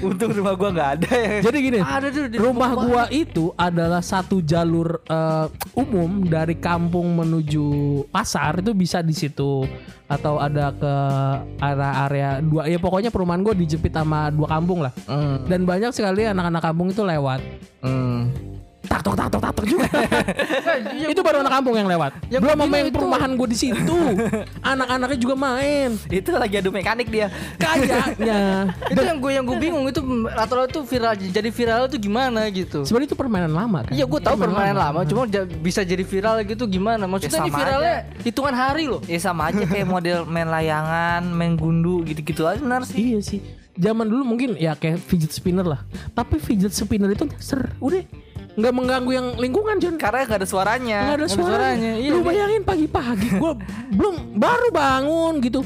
Untung 0.02 0.34
rumah 0.34 0.58
gua 0.58 0.70
nggak 0.74 0.90
ada 0.98 1.10
ya. 1.14 1.38
Jadi 1.46 1.58
gini, 1.62 1.78
Ada 1.78 2.06
tuh 2.10 2.26
di 2.26 2.36
rumah 2.36 2.74
gua 2.74 3.06
itu 3.08 3.54
adalah 3.54 4.02
satu 4.02 4.42
jalur 4.42 4.98
eh, 5.00 5.46
umum 5.72 6.26
dari 6.26 6.58
kampung 6.58 7.14
menuju 7.14 7.66
pasar 8.10 8.58
itu 8.58 8.74
bisa 8.74 8.98
di 9.00 9.14
situ 9.14 9.62
atau 10.06 10.38
ada 10.38 10.70
ke 10.70 10.94
area-area 11.58 12.38
dua 12.38 12.66
ya 12.66 12.78
pokoknya 12.78 13.10
perumahan 13.10 13.42
gua 13.42 13.54
dijepit 13.54 13.90
sama 13.90 14.30
dua 14.30 14.46
kampung 14.48 14.78
lah 14.78 14.94
Hmm. 15.02 15.46
dan 15.46 15.62
banyak 15.62 15.90
sekali 15.90 16.22
anak-anak 16.24 16.62
kampung 16.64 16.90
itu 16.90 17.02
lewat 17.02 17.38
Hmm. 17.78 18.30
Tak 18.86 19.00
tok 19.02 19.14
tak 19.14 19.28
tok 19.28 19.40
tak 19.40 19.52
tok 19.52 19.66
juga 19.66 19.86
Iya, 20.92 21.06
itu 21.10 21.20
baru 21.20 21.40
anak 21.40 21.52
kampung 21.52 21.74
yang 21.74 21.86
lewat 21.86 22.12
Yang 22.28 22.40
belum 22.42 22.58
itu- 22.88 22.94
perumahan 22.94 23.30
gua 23.34 23.48
di 23.48 23.58
situ 23.58 23.98
anak-anaknya 24.72 25.18
juga 25.18 25.34
main 25.34 25.90
Itu 26.06 26.30
lagi 26.32 26.54
adu 26.56 26.70
mekanik 26.70 27.08
dia. 27.08 27.28
kayaknya 27.56 28.70
itu 28.92 29.00
yang 29.00 29.18
gue 29.18 29.32
yang 29.32 29.44
gue 29.44 29.56
bingung 29.56 29.84
itu 29.84 30.00
tuh 30.68 30.82
viral 30.82 31.12
jadi 31.16 31.50
viral 31.50 31.80
itu 31.86 31.98
gimana 32.00 32.46
gitu. 32.48 32.82
sebenarnya 32.82 33.08
itu 33.08 33.18
permainan 33.18 33.52
lama 33.52 33.78
kan 33.82 33.92
Iya 33.92 34.04
gue 34.04 34.20
tahu 34.20 34.36
permainan 34.36 34.76
lama, 34.76 35.00
cuma 35.02 35.26
ja- 35.26 35.46
bisa 35.46 35.80
jadi 35.80 36.02
viral 36.02 36.42
gitu 36.42 36.64
gimana? 36.66 37.04
Maksudnya 37.04 37.38
Ya, 37.38 37.42
ini 37.42 37.52
viralnya 37.52 37.96
hitungan 38.22 38.54
hari 38.54 38.84
loh. 38.86 39.00
Ya 39.04 39.18
sama 39.18 39.48
aja 39.48 39.62
kayak 39.62 39.84
model 39.84 40.18
main 40.24 40.46
layangan, 40.46 41.22
main 41.26 41.54
gundu 41.54 42.02
gitu-gitu 42.02 42.44
aja 42.44 42.58
benar 42.58 42.82
sih. 42.82 43.14
Iya 43.14 43.20
sih. 43.20 43.40
Zaman 43.74 44.04
dulu 44.04 44.22
mungkin 44.24 44.56
ya 44.56 44.72
kayak 44.72 45.00
fidget 45.00 45.30
spinner 45.30 45.64
lah. 45.64 45.80
Tapi 46.12 46.36
fidget 46.38 46.70
spinner 46.70 47.08
itu 47.08 47.24
ser, 47.36 47.72
udah 47.76 48.02
nggak 48.56 48.72
mengganggu 48.72 49.10
yang 49.12 49.26
lingkungan 49.36 49.76
John. 49.78 49.96
Karena 50.00 50.24
nggak 50.24 50.40
ada 50.42 50.48
suaranya. 50.48 51.00
Nggak 51.04 51.18
ada 51.20 51.28
suaranya. 51.28 51.48
suaranya, 51.52 51.92
iya, 52.00 52.10
Lu 52.10 52.18
iya. 52.20 52.26
bayangin 52.26 52.62
pagi-pagi 52.64 53.28
gue 53.36 53.52
belum 53.92 54.16
baru 54.40 54.68
bangun 54.72 55.34
gitu. 55.44 55.60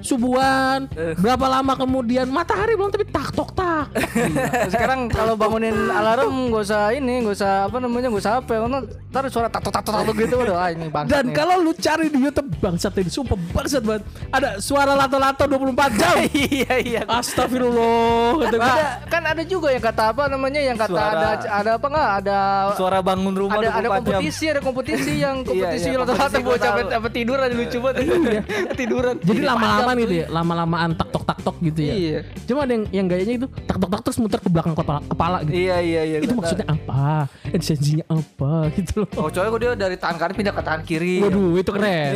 Subuhan, 0.00 0.88
berapa 1.16 1.46
lama 1.46 1.72
kemudian 1.74 2.26
matahari 2.26 2.74
belum 2.74 2.88
tapi 2.88 3.06
tak 3.06 3.32
tok 3.32 3.50
tak. 3.52 3.86
Sekarang 4.72 5.06
kalau 5.06 5.34
bangunin 5.34 5.72
alarm 5.88 6.50
gak 6.50 6.62
usah 6.64 6.92
ini, 6.92 7.22
gak 7.22 7.36
usah 7.36 7.52
apa 7.66 7.76
namanya, 7.78 8.08
gak 8.08 8.20
usah 8.20 8.34
apa. 8.40 8.52
Karena 8.58 8.78
ntar 9.10 9.24
suara 9.26 9.48
tato 9.48 9.68
tato 9.68 9.90
tato 9.90 10.10
gitu 10.12 10.34
udah 10.36 10.56
ah, 10.56 10.68
ini 10.70 10.86
bangsa. 10.86 11.10
Dan 11.10 11.24
kalau 11.30 11.58
lu 11.58 11.72
cari 11.72 12.06
di 12.06 12.18
YouTube 12.20 12.48
bangsat 12.58 12.94
ini 12.96 13.10
sumpah 13.10 13.38
bangsat 13.52 13.82
banget. 13.82 14.02
Ada 14.30 14.48
suara 14.58 14.92
lato-lato 14.94 15.44
24 15.44 15.98
jam. 15.98 16.14
iya 16.54 16.74
iya. 16.78 17.02
Astagfirullah. 17.04 18.40
kata 18.40 18.56
gua. 18.56 18.66
ada 18.66 18.84
kan 19.06 19.22
ada 19.24 19.42
juga 19.42 19.68
yang 19.70 19.82
kata 19.82 20.02
apa 20.10 20.22
namanya 20.26 20.60
yang 20.60 20.76
kata 20.76 20.90
Suara- 20.90 21.12
ada 21.12 21.28
ada 21.50 21.70
apa 21.76 21.86
nggak 21.86 22.08
ada 22.22 22.38
Suara 22.74 22.98
bangun 23.00 23.34
rumah 23.34 23.58
ada 23.58 23.68
ada 23.68 23.88
24 23.88 23.90
jam. 23.90 23.92
kompetisi 23.98 24.44
ada 24.46 24.60
kompetisi 24.60 25.12
yang 25.18 25.36
kompetisi 25.48 25.88
iya, 25.88 25.98
lato-lato 25.98 26.20
kompetisi 26.20 26.40
gua 26.40 26.54
bocah 26.54 26.70
tahu. 26.70 26.98
apa 26.98 27.08
tidur 27.10 27.36
aja 27.36 27.54
lucu 27.54 27.78
banget 27.78 28.04
tiduran 28.76 29.14
Jadi 29.20 29.40
lama-lama 29.42 29.89
panjang 29.90 29.98
nih 29.98 30.06
tuh. 30.06 30.14
dia, 30.14 30.26
lama-lamaan 30.30 30.90
tak 30.94 31.08
tok 31.10 31.24
tak 31.26 31.38
tok 31.42 31.56
gitu 31.60 31.80
ya. 31.82 31.94
Iya. 31.94 32.18
Cuma 32.46 32.60
ada 32.64 32.72
yang 32.72 32.84
yang 32.90 33.06
gayanya 33.10 33.34
itu 33.42 33.46
tak 33.66 33.76
tok 33.76 33.90
tak 33.90 34.00
terus 34.06 34.18
muter 34.22 34.38
ke 34.38 34.48
belakang 34.48 34.74
kepala, 34.74 35.00
kepala 35.04 35.36
gitu. 35.44 35.54
Iya 35.56 35.76
iya 35.82 36.02
iya. 36.06 36.18
itu 36.22 36.32
maksudnya 36.34 36.66
apa? 36.68 37.26
Esensinya 37.50 38.04
apa 38.08 38.52
gitu 38.78 39.04
loh. 39.04 39.08
tahu. 39.10 39.26
Oh 39.26 39.28
coy 39.28 39.46
kok 39.46 39.58
dia 39.60 39.70
dari 39.74 39.96
tangan 39.98 40.16
kanan 40.18 40.34
pindah 40.38 40.54
ke 40.54 40.62
tangan 40.62 40.82
kiri. 40.86 41.16
Waduh, 41.20 41.50
itu 41.58 41.70
keren. 41.74 42.10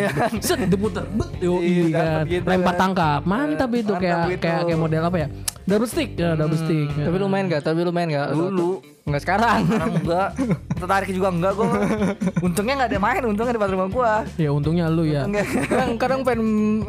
Set 0.44 0.58
diputer, 0.66 1.04
bet, 1.10 1.30
yo 1.42 1.58
Iya, 1.58 1.82
iya 1.84 1.84
kan. 1.90 2.24
gitu 2.30 2.46
Lempar 2.46 2.74
tangkap. 2.78 3.20
Mantap 3.26 3.70
itu 3.74 3.92
Mantap 3.92 4.02
kayak 4.02 4.18
itu. 4.30 4.42
kayak 4.42 4.60
kayak 4.68 4.80
model 4.80 5.02
apa 5.04 5.16
ya? 5.18 5.28
Double 5.64 5.88
stick, 5.88 6.10
ya 6.14 6.36
double 6.36 6.58
stick. 6.60 6.88
Ya. 6.94 7.08
tapi 7.08 7.16
lu 7.16 7.26
main 7.26 7.44
gak 7.48 7.62
tapi 7.64 7.80
lu 7.80 7.92
main 7.92 8.08
gak 8.12 8.36
Dulu. 8.36 8.93
Nggak 9.04 9.20
sekarang 9.20 9.60
Sekarang 9.68 9.90
enggak. 10.00 10.28
Tertarik 10.74 11.08
juga 11.12 11.28
enggak 11.28 11.52
gua. 11.60 11.68
Untungnya 12.40 12.74
enggak 12.80 12.90
ada 12.96 13.00
main, 13.00 13.22
untungnya 13.28 13.52
di 13.52 13.58
depan 13.60 13.70
rumah 13.76 13.88
gua. 13.92 14.12
Ya 14.40 14.50
untungnya 14.50 14.88
lu 14.88 15.04
ya. 15.04 15.28
Enggak. 15.28 15.44
kadang 15.68 15.90
kadang 16.00 16.20
pengen 16.24 16.42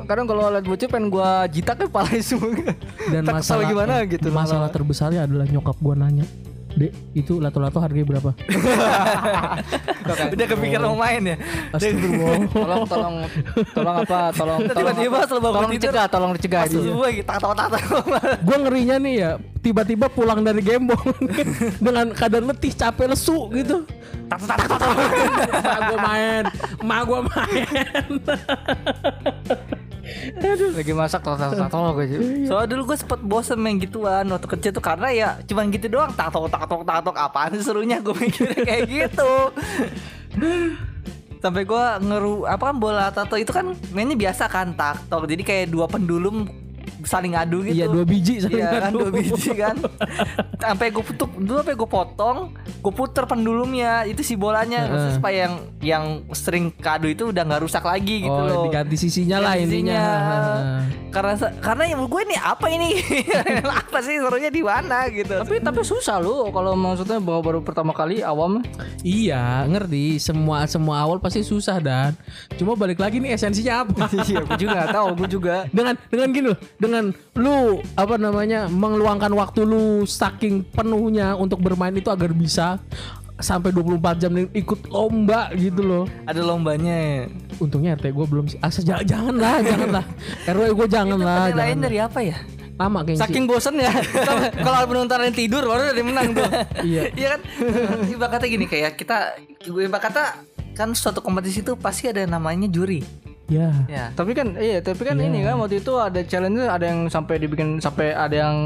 kadang 0.08 0.26
kalau 0.26 0.48
liat 0.48 0.64
bocah 0.64 0.88
pengen 0.88 1.08
gua 1.12 1.44
jitak 1.52 1.76
ke 1.76 1.86
kepala 1.92 2.10
semua 2.24 2.56
Dan 3.12 3.24
masalah 3.28 3.64
gimana 3.68 3.94
gitu 4.08 4.28
Masalah 4.32 4.70
terbesarnya 4.72 5.28
adalah 5.28 5.46
nyokap 5.48 5.76
gua 5.84 5.96
nanya, 6.00 6.24
"Dek, 6.76 6.92
itu 7.16 7.40
lato-lato 7.40 7.80
harganya 7.80 8.06
berapa?" 8.06 8.30
Udah 10.06 10.48
kepikiran 10.48 10.86
mau 10.86 11.00
main 11.00 11.24
ya. 11.24 11.36
Astagfirullah. 11.72 12.38
tolong 12.52 12.84
tolong 12.86 13.16
tolong 13.74 13.96
apa 14.04 14.20
tolong 14.32 14.60
tolong 14.68 14.96
Tiba-tiba 14.96 15.20
tolong 15.26 15.72
dicegah 15.72 16.06
tolong 16.06 16.32
dicegah 16.36 16.62
ini 16.66 16.76
subuh 16.76 17.04
lagi 17.04 17.22
tato-tato. 17.24 17.78
gue 18.40 18.58
ngerinya 18.60 18.96
nih 19.00 19.14
ya 19.16 19.32
tiba-tiba 19.60 20.06
pulang 20.08 20.46
dari 20.46 20.62
gembong 20.62 21.02
dengan 21.86 22.14
keadaan 22.14 22.46
letih 22.46 22.70
capek 22.72 23.10
lesu 23.10 23.50
gitu 23.50 23.82
Tato-tato. 24.26 24.76
ma 25.66 25.78
gue 25.82 25.98
main 25.98 26.44
ma 26.82 26.98
gue 27.02 27.20
main 27.24 28.12
lagi 30.76 30.94
masak 30.94 31.22
tolong 31.26 31.70
tolong 31.70 31.94
gue 31.98 32.06
Soalnya 32.46 32.70
dulu 32.78 32.94
gue 32.94 32.98
sempet 32.98 33.20
bosen 33.26 33.58
main 33.58 33.78
gituan 33.82 34.26
waktu 34.30 34.48
kecil 34.58 34.72
tuh 34.76 34.84
karena 34.84 35.10
ya 35.12 35.30
cuman 35.46 35.74
gitu 35.74 35.90
doang 35.90 36.14
tato 36.14 36.46
tato 36.46 36.86
tato 36.86 37.12
apaan 37.14 37.58
sih 37.58 37.66
serunya 37.66 37.98
gue 38.02 38.14
mikirnya 38.14 38.62
kayak 38.62 38.84
gitu. 38.90 39.32
Sampai 41.44 41.62
gue 41.62 41.84
ngeru 42.02 42.50
apa 42.50 42.74
kan 42.74 42.78
bola 42.82 43.14
tato 43.14 43.38
itu 43.38 43.54
kan 43.54 43.78
mainnya 43.94 44.18
biasa 44.18 44.50
kan 44.50 44.74
tato 44.74 45.26
jadi 45.30 45.42
kayak 45.46 45.66
dua 45.70 45.86
pendulum 45.86 46.65
saling 47.06 47.38
adu 47.38 47.62
gitu. 47.62 47.78
iya 47.78 47.86
dua 47.86 48.04
biji 48.04 48.42
saling 48.42 48.58
Iya 48.60 48.70
kan 48.82 48.92
dua 48.92 49.10
biji 49.14 49.52
kan. 49.54 49.76
Sampai 50.58 50.90
gue 50.90 51.04
putuk 51.06 51.30
Dulu 51.38 51.58
sampai 51.62 51.78
gue 51.78 51.90
potong 51.90 52.38
Gue 52.82 52.94
puter 52.94 53.24
pendulumnya 53.26 54.04
Itu 54.04 54.26
si 54.26 54.34
bolanya. 54.34 54.90
Maksudnya 54.90 55.16
supaya 55.16 55.38
yang 55.46 55.56
Yang 55.80 56.06
sering 56.34 56.66
kado 56.74 57.06
itu 57.06 57.30
Udah 57.30 57.46
nggak 57.46 57.62
rusak 57.62 57.86
lagi 57.86 58.26
gitu 58.26 58.34
oh 58.34 58.46
loh. 58.46 58.64
diganti 58.66 58.98
sisinya 58.98 59.38
lah 59.40 59.54
intinya. 59.56 60.02
Karena 61.16 61.34
karena 61.64 61.84
yang 61.96 62.02
gue 62.12 62.22
ini 62.28 62.36
apa 62.36 62.68
ini? 62.68 63.00
Apa 63.88 64.04
sih 64.04 64.20
serunya 64.20 64.52
di 64.52 64.60
mana 64.60 65.08
gitu? 65.08 65.40
Tapi 65.40 65.64
tapi 65.64 65.80
susah 65.88 66.20
lu 66.20 66.52
kalau 66.52 66.76
maksudnya 66.76 67.24
baru 67.24 67.40
baru 67.40 67.60
pertama 67.64 67.96
kali 67.96 68.20
awam. 68.20 68.60
Iya 69.00 69.64
ngerti. 69.72 70.20
Semua 70.20 70.68
semua 70.68 71.00
awal 71.00 71.24
pasti 71.24 71.40
susah 71.48 71.80
dan. 71.80 72.20
Cuma 72.60 72.76
balik 72.76 73.00
lagi 73.00 73.24
nih 73.24 73.40
esensinya 73.40 73.88
apa? 73.88 74.12
Iya 74.26 74.42
gue 74.42 74.58
juga 74.58 74.80
tahu 74.92 75.08
gue 75.24 75.30
juga. 75.32 75.56
Dengan 75.72 75.96
dengan 76.12 76.28
gini 76.36 76.46
loh 76.52 76.60
dengan 76.76 77.04
lu 77.40 77.80
apa 77.96 78.16
namanya 78.20 78.68
mengeluangkan 78.68 79.32
waktu 79.32 79.64
lu 79.64 80.04
saking 80.04 80.68
penuhnya 80.68 81.38
untuk 81.40 81.64
bermain 81.64 81.96
itu 81.96 82.12
agar 82.12 82.36
bisa 82.36 82.82
sampai 83.36 83.76
24 83.76 84.22
jam 84.22 84.32
ikut 84.32 84.88
lomba 84.88 85.52
gitu 85.60 85.84
loh 85.84 86.04
ada 86.24 86.40
lombanya 86.40 87.28
untungnya 87.60 88.00
RT 88.00 88.16
gue 88.16 88.26
belum 88.32 88.46
sih 88.48 88.60
asa 88.64 88.80
jangan, 88.80 89.04
jangan 89.04 89.36
lah 89.36 89.58
jangan 89.60 89.90
lah 89.92 90.06
RW 90.56 90.64
gue 90.72 90.88
jangan 90.88 91.20
lah 91.20 91.52
penilaian 91.52 91.76
jangan 91.76 91.80
dari 91.84 91.98
apa 92.00 92.20
ya 92.24 92.38
lama 92.76 93.08
kayaknya. 93.08 93.24
sih. 93.24 93.32
Saking 93.32 93.46
bosennya. 93.48 93.92
Kalau 94.68 94.80
penonton 94.84 95.20
yang 95.24 95.36
tidur 95.36 95.64
baru 95.64 95.96
yang 95.96 96.08
menang 96.12 96.36
tuh. 96.36 96.44
Iya. 96.84 97.02
Iya 97.16 97.28
kan? 97.36 97.42
Ibarat 98.12 98.32
kata 98.36 98.46
gini 98.52 98.66
kayak 98.68 99.00
kita 99.00 99.40
ibarat 99.64 100.04
kata 100.12 100.24
kan 100.76 100.92
suatu 100.92 101.24
kompetisi 101.24 101.64
itu 101.64 101.80
pasti 101.80 102.12
ada 102.12 102.28
namanya 102.28 102.68
juri. 102.68 103.00
Ya. 103.48 103.72
Ya. 103.88 104.12
Tapi 104.12 104.36
kan 104.36 104.60
iya, 104.60 104.84
tapi 104.84 105.08
kan 105.08 105.16
Iya. 105.16 105.30
ini 105.30 105.40
kan 105.48 105.56
waktu 105.62 105.80
itu 105.80 105.94
ada 105.96 106.20
challenge 106.28 106.68
ada 106.68 106.86
yang 106.86 107.08
sampai 107.08 107.40
dibikin 107.40 107.80
sampai 107.80 108.12
ada 108.12 108.36
yang 108.36 108.58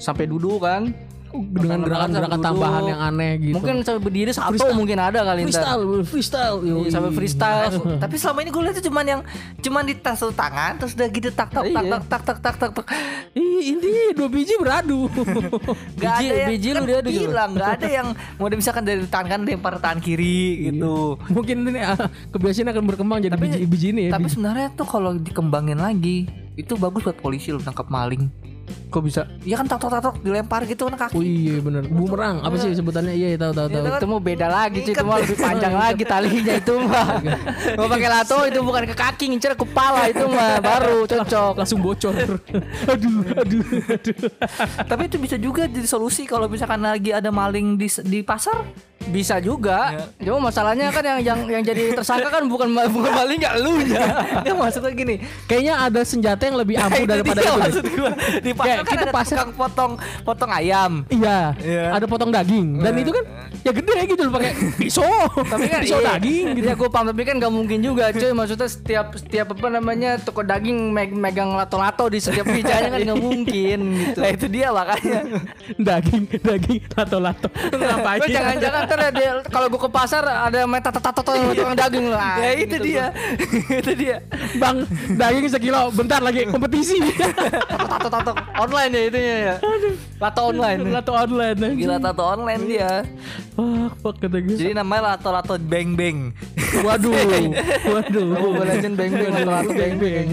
sampai 0.00 0.24
duduk 0.24 0.64
kan. 0.64 0.96
Dengan 1.32 1.78
gerakan-gerakan 1.80 2.40
tambahan 2.40 2.82
yang 2.84 3.00
aneh 3.00 3.32
gitu. 3.38 3.54
Mungkin 3.54 3.74
sampai 3.80 4.02
berdiri 4.02 4.30
satu 4.30 4.50
Freestyle. 4.50 4.74
mungkin 4.74 4.98
ada 4.98 5.18
kali 5.20 5.40
ntar. 5.40 5.46
freestyle, 5.46 5.84
freestyle. 6.04 6.58
Iya, 6.60 6.74
Yoi. 6.76 6.90
sampai 6.90 7.10
freestyle. 7.12 7.74
Tapi 8.02 8.14
selama 8.14 8.38
ini 8.40 8.50
gue 8.50 8.62
lihat 8.62 8.74
itu 8.74 8.84
cuman 8.86 9.04
yang 9.06 9.20
cuman 9.58 9.82
di 9.84 9.94
tas 9.94 10.20
tangan 10.20 10.72
terus 10.76 10.92
udah 10.92 11.08
gitu 11.08 11.28
tak 11.30 11.48
tak 11.48 11.64
tak 11.66 11.82
Iya. 11.82 11.90
tak 11.92 12.02
tak 12.04 12.22
tak 12.22 12.38
tak 12.40 12.54
tak 12.56 12.70
tak. 12.72 12.86
Ih, 13.32 13.62
ini 13.70 13.88
dua 14.12 14.26
biji 14.26 14.54
beradu. 14.56 15.06
Gak 16.00 16.16
Biji- 16.16 16.26
ada 16.26 16.34
yang 16.34 16.48
biji 16.48 16.68
lu 16.68 16.74
kan 16.74 16.82
dia 16.82 16.96
ada 16.96 17.08
juga. 17.08 17.20
bilang 17.22 17.50
gak 17.52 17.70
ada 17.76 17.88
yang 17.88 18.06
mau 18.34 18.48
misalkan 18.48 18.82
dari 18.82 19.04
tangan 19.04 19.28
kan 19.30 19.40
lempar 19.44 19.74
tangan 19.78 20.00
kiri 20.00 20.40
gitu. 20.66 21.14
Mungkin 21.28 21.56
ini 21.64 21.80
ah, 21.80 21.94
kebiasaan 22.30 22.68
akan 22.68 22.84
berkembang 22.84 23.18
jadi 23.20 23.32
Tapi- 23.32 23.46
biji, 23.46 23.64
biji 23.64 23.86
ini 23.90 24.02
ya. 24.08 24.12
Tapi 24.12 24.26
sebenarnya 24.26 24.68
tuh 24.72 24.84
kalau 24.84 25.14
dikembangin 25.14 25.78
lagi 25.78 26.26
itu 26.52 26.74
bagus 26.74 27.00
buat 27.00 27.16
polisi 27.16 27.50
lo 27.50 27.58
tangkap 27.58 27.86
maling. 27.86 28.26
Kok 28.90 29.02
bisa? 29.02 29.22
Iya 29.42 29.60
kan 29.60 29.66
tak 29.66 29.78
tak 29.82 29.90
tak 29.90 30.00
tak 30.02 30.14
dilempar 30.20 30.60
gitu 30.66 30.86
kan 30.86 30.94
kaki. 31.06 31.14
Oh 31.14 31.22
iya 31.22 31.56
bener 31.58 31.86
Bumerang 31.86 32.42
Apa 32.42 32.56
sih 32.58 32.74
sebutannya 32.74 33.14
Iya 33.14 33.38
tahu 33.38 33.52
tahu 33.54 33.66
tahu 33.68 33.80
Itu 33.80 33.90
kan 33.90 34.00
Itu 34.00 34.06
mau 34.10 34.20
beda 34.20 34.46
lagi 34.46 34.78
cuy, 34.82 34.92
itu 34.92 35.00
deh. 35.00 35.06
lebih 35.06 35.36
panjang 35.38 35.74
lagi 35.74 36.04
talinya 36.04 36.54
itu 36.56 36.74
mah. 36.80 37.08
Mau 37.78 37.86
pakai 37.86 38.08
lato 38.08 38.38
itu 38.44 38.60
bukan 38.60 38.82
ke 38.86 38.94
kaki 38.94 39.24
ngincer 39.30 39.52
ke 39.54 39.62
kepala 39.62 40.10
itu 40.10 40.24
mah 40.26 40.58
baru 40.58 41.06
cocok. 41.06 41.54
Langsung 41.58 41.80
bocor 41.80 42.14
Aduh 42.92 43.22
Aduh 43.38 43.64
Aduh 43.86 44.30
Tapi 44.86 45.02
itu 45.06 45.16
bisa 45.18 45.36
juga 45.38 45.64
jadi 45.64 45.86
solusi 45.86 46.26
kalau 46.26 46.50
misalkan 46.50 46.82
lagi 46.82 47.14
ada 47.14 47.30
maling 47.30 47.78
di 47.78 47.88
di 48.04 48.20
pasar. 48.20 48.89
Bisa 49.02 49.40
juga. 49.40 49.96
Cuma 50.16 50.52
masalahnya 50.52 50.92
kan 50.92 51.00
yang 51.00 51.18
yang 51.24 51.38
yang 51.50 51.62
jadi 51.62 51.96
tersangka 51.96 52.28
kan 52.28 52.44
bukan 52.44 52.68
bukan 52.86 53.10
maling 53.10 53.40
enggak 53.40 53.54
lu 53.56 53.80
nya. 53.80 54.04
Dia 54.44 54.52
maksudnya 54.52 54.92
gini. 54.92 55.16
Kayaknya 55.48 55.74
ada 55.80 56.00
senjata 56.02 56.42
yang 56.44 56.56
lebih 56.56 56.76
ampuh 56.76 57.00
itu 57.02 57.10
daripada 57.10 57.40
itu 57.40 57.52
maksud 57.56 57.84
gua. 57.90 58.12
Di 58.44 58.52
pasar 58.52 58.76
kan 58.76 58.84
kita 58.86 59.02
ada 59.02 59.10
pasar- 59.10 59.36
tukang 59.40 59.52
potong 59.56 59.92
potong 60.20 60.50
ayam. 60.52 60.92
Iya, 61.08 61.56
Iya. 61.56 61.84
ada 61.92 62.04
potong 62.04 62.28
daging 62.28 62.78
dan 62.78 62.92
itu 62.94 63.10
kan 63.10 63.24
ya 63.60 63.72
gede 63.72 63.96
gitu 64.06 64.20
loh 64.20 64.32
pakai 64.32 64.52
pisau, 64.76 65.08
Tapi 65.42 65.64
kan 65.66 65.80
pisau 65.80 65.98
iya. 65.98 66.08
daging 66.14 66.46
gitu. 66.54 66.66
Ya 66.66 66.74
gue 66.76 66.88
paham 66.88 67.06
tapi 67.06 67.22
kan 67.24 67.34
gak 67.36 67.52
mungkin 67.52 67.78
juga 67.80 68.04
cuy 68.10 68.30
Maksudnya 68.30 68.68
setiap 68.68 69.06
setiap 69.14 69.46
apa 69.50 69.66
namanya 69.70 70.10
Toko 70.18 70.40
daging 70.40 70.90
meg- 70.90 71.12
megang 71.12 71.50
lato-lato 71.50 72.06
di 72.06 72.20
setiap 72.20 72.44
mejanya 72.46 72.88
kan 72.90 73.00
gak 73.00 73.16
mungkin 73.18 73.78
gitu 73.96 74.18
Nah 74.18 74.30
itu 74.30 74.46
dia 74.46 74.68
makanya. 74.70 75.20
daging, 75.78 76.22
daging, 76.36 76.80
lato-lato. 76.92 77.48
Ngapain? 77.70 78.20
Jangan-jangan 78.22 78.82
ntar 78.90 78.98
ya 79.06 79.10
dia- 79.14 79.38
kalau 79.46 79.70
gue 79.70 79.78
ke 79.78 79.86
pasar 79.86 80.26
ada 80.26 80.66
main 80.66 80.82
tato-tato 80.82 81.22
tukang 81.22 81.78
daging 81.78 82.10
lah. 82.10 82.42
ya 82.42 82.50
itu 82.58 82.76
dia. 82.82 83.04
itu 83.80 83.92
dia. 83.94 84.16
Bang, 84.58 84.82
daging 85.14 85.46
sekilo, 85.46 85.94
bentar 85.94 86.18
lagi 86.18 86.50
kompetisi. 86.50 86.98
Tato-tato 87.94 88.34
online 88.58 88.90
ya 88.90 89.02
itunya 89.06 89.36
ya. 89.38 89.54
Lato 90.18 90.40
online. 90.50 90.80
lato 90.90 91.12
online. 91.14 91.58
Gila 91.78 91.96
tato 92.02 92.22
online 92.26 92.62
dia. 92.66 92.90
Fuck, 93.54 93.92
fuck 94.02 94.16
kata 94.18 94.38
gue. 94.42 94.56
Jadi 94.58 94.72
namanya 94.74 95.14
lato-lato 95.14 95.54
beng 95.54 95.94
beng. 95.94 96.34
Waduh, 96.82 97.12
waduh. 97.94 98.26
Mobile 98.26 98.66
Legend 98.66 98.94
beng 98.98 99.12
beng 99.14 99.30
lato-lato 99.30 99.70
beng 99.70 99.94
beng. 100.02 100.26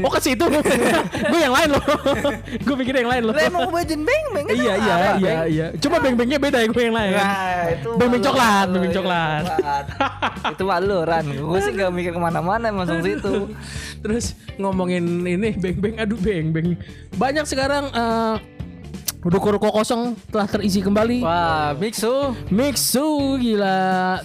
Oh 0.00 0.10
ke 0.10 0.20
situ. 0.22 0.44
gue 1.26 1.40
yang 1.40 1.52
lain 1.52 1.68
loh. 1.76 1.84
gue 2.64 2.76
pikir 2.80 2.94
yang 2.96 3.10
lain 3.12 3.22
loh. 3.28 3.34
Lah 3.36 3.44
emang 3.44 3.68
Mobile 3.68 3.84
Legend 3.84 4.02
beng 4.08 4.24
beng. 4.32 4.46
Iya 4.50 4.74
iya 4.80 4.96
iya 5.18 5.34
iya. 5.46 5.66
Cuma 5.76 6.00
beng-bengnya 6.00 6.38
beda 6.40 6.58
ya 6.62 6.68
gue 6.70 6.82
yang 6.82 6.96
lain. 6.96 7.12
Nah, 7.26 7.62
itu 7.72 7.88
malu. 7.98 8.16
coklat, 8.22 8.66
beng-beng 8.68 8.92
Iya, 8.92 8.98
coklat. 8.98 9.42
itu 10.54 10.64
malu 10.64 10.96
Ran. 11.02 11.24
Gue 11.26 11.58
sih 11.60 11.72
gak 11.72 11.90
mikir 11.90 12.12
ke 12.12 12.20
mana-mana 12.20 12.70
langsung 12.70 13.02
situ. 13.02 13.50
Terus 14.02 14.24
ngomongin 14.56 15.02
ini 15.22 15.54
beng-beng 15.54 15.98
aduh 15.98 16.16
beng-beng. 16.16 16.78
Banyak 17.12 17.44
sekarang 17.44 17.90
eh, 17.90 18.34
ruko-ruko 19.26 19.74
kosong 19.74 20.14
telah 20.30 20.46
terisi 20.46 20.78
kembali. 20.78 21.18
Wah, 21.18 21.74
Mixu. 21.74 22.30
Mixu 22.46 23.02
gila 23.36 23.78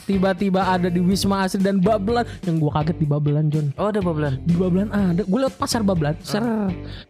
tiba-tiba 0.05 0.61
ada 0.61 0.87
di 0.87 1.01
Wisma 1.01 1.41
Asri 1.41 1.57
dan 1.57 1.81
Babelan 1.81 2.21
yang 2.45 2.61
gua 2.61 2.77
kaget 2.77 3.01
di 3.01 3.07
Babelan 3.09 3.49
John. 3.49 3.73
Oh 3.75 3.89
ada 3.89 3.97
babelan. 3.97 4.37
Di 4.45 4.53
Babelan 4.53 4.93
ada. 4.93 5.25
Gue 5.25 5.39
lewat 5.41 5.57
pasar 5.57 5.81
Babelan. 5.81 6.13
Ser 6.21 6.45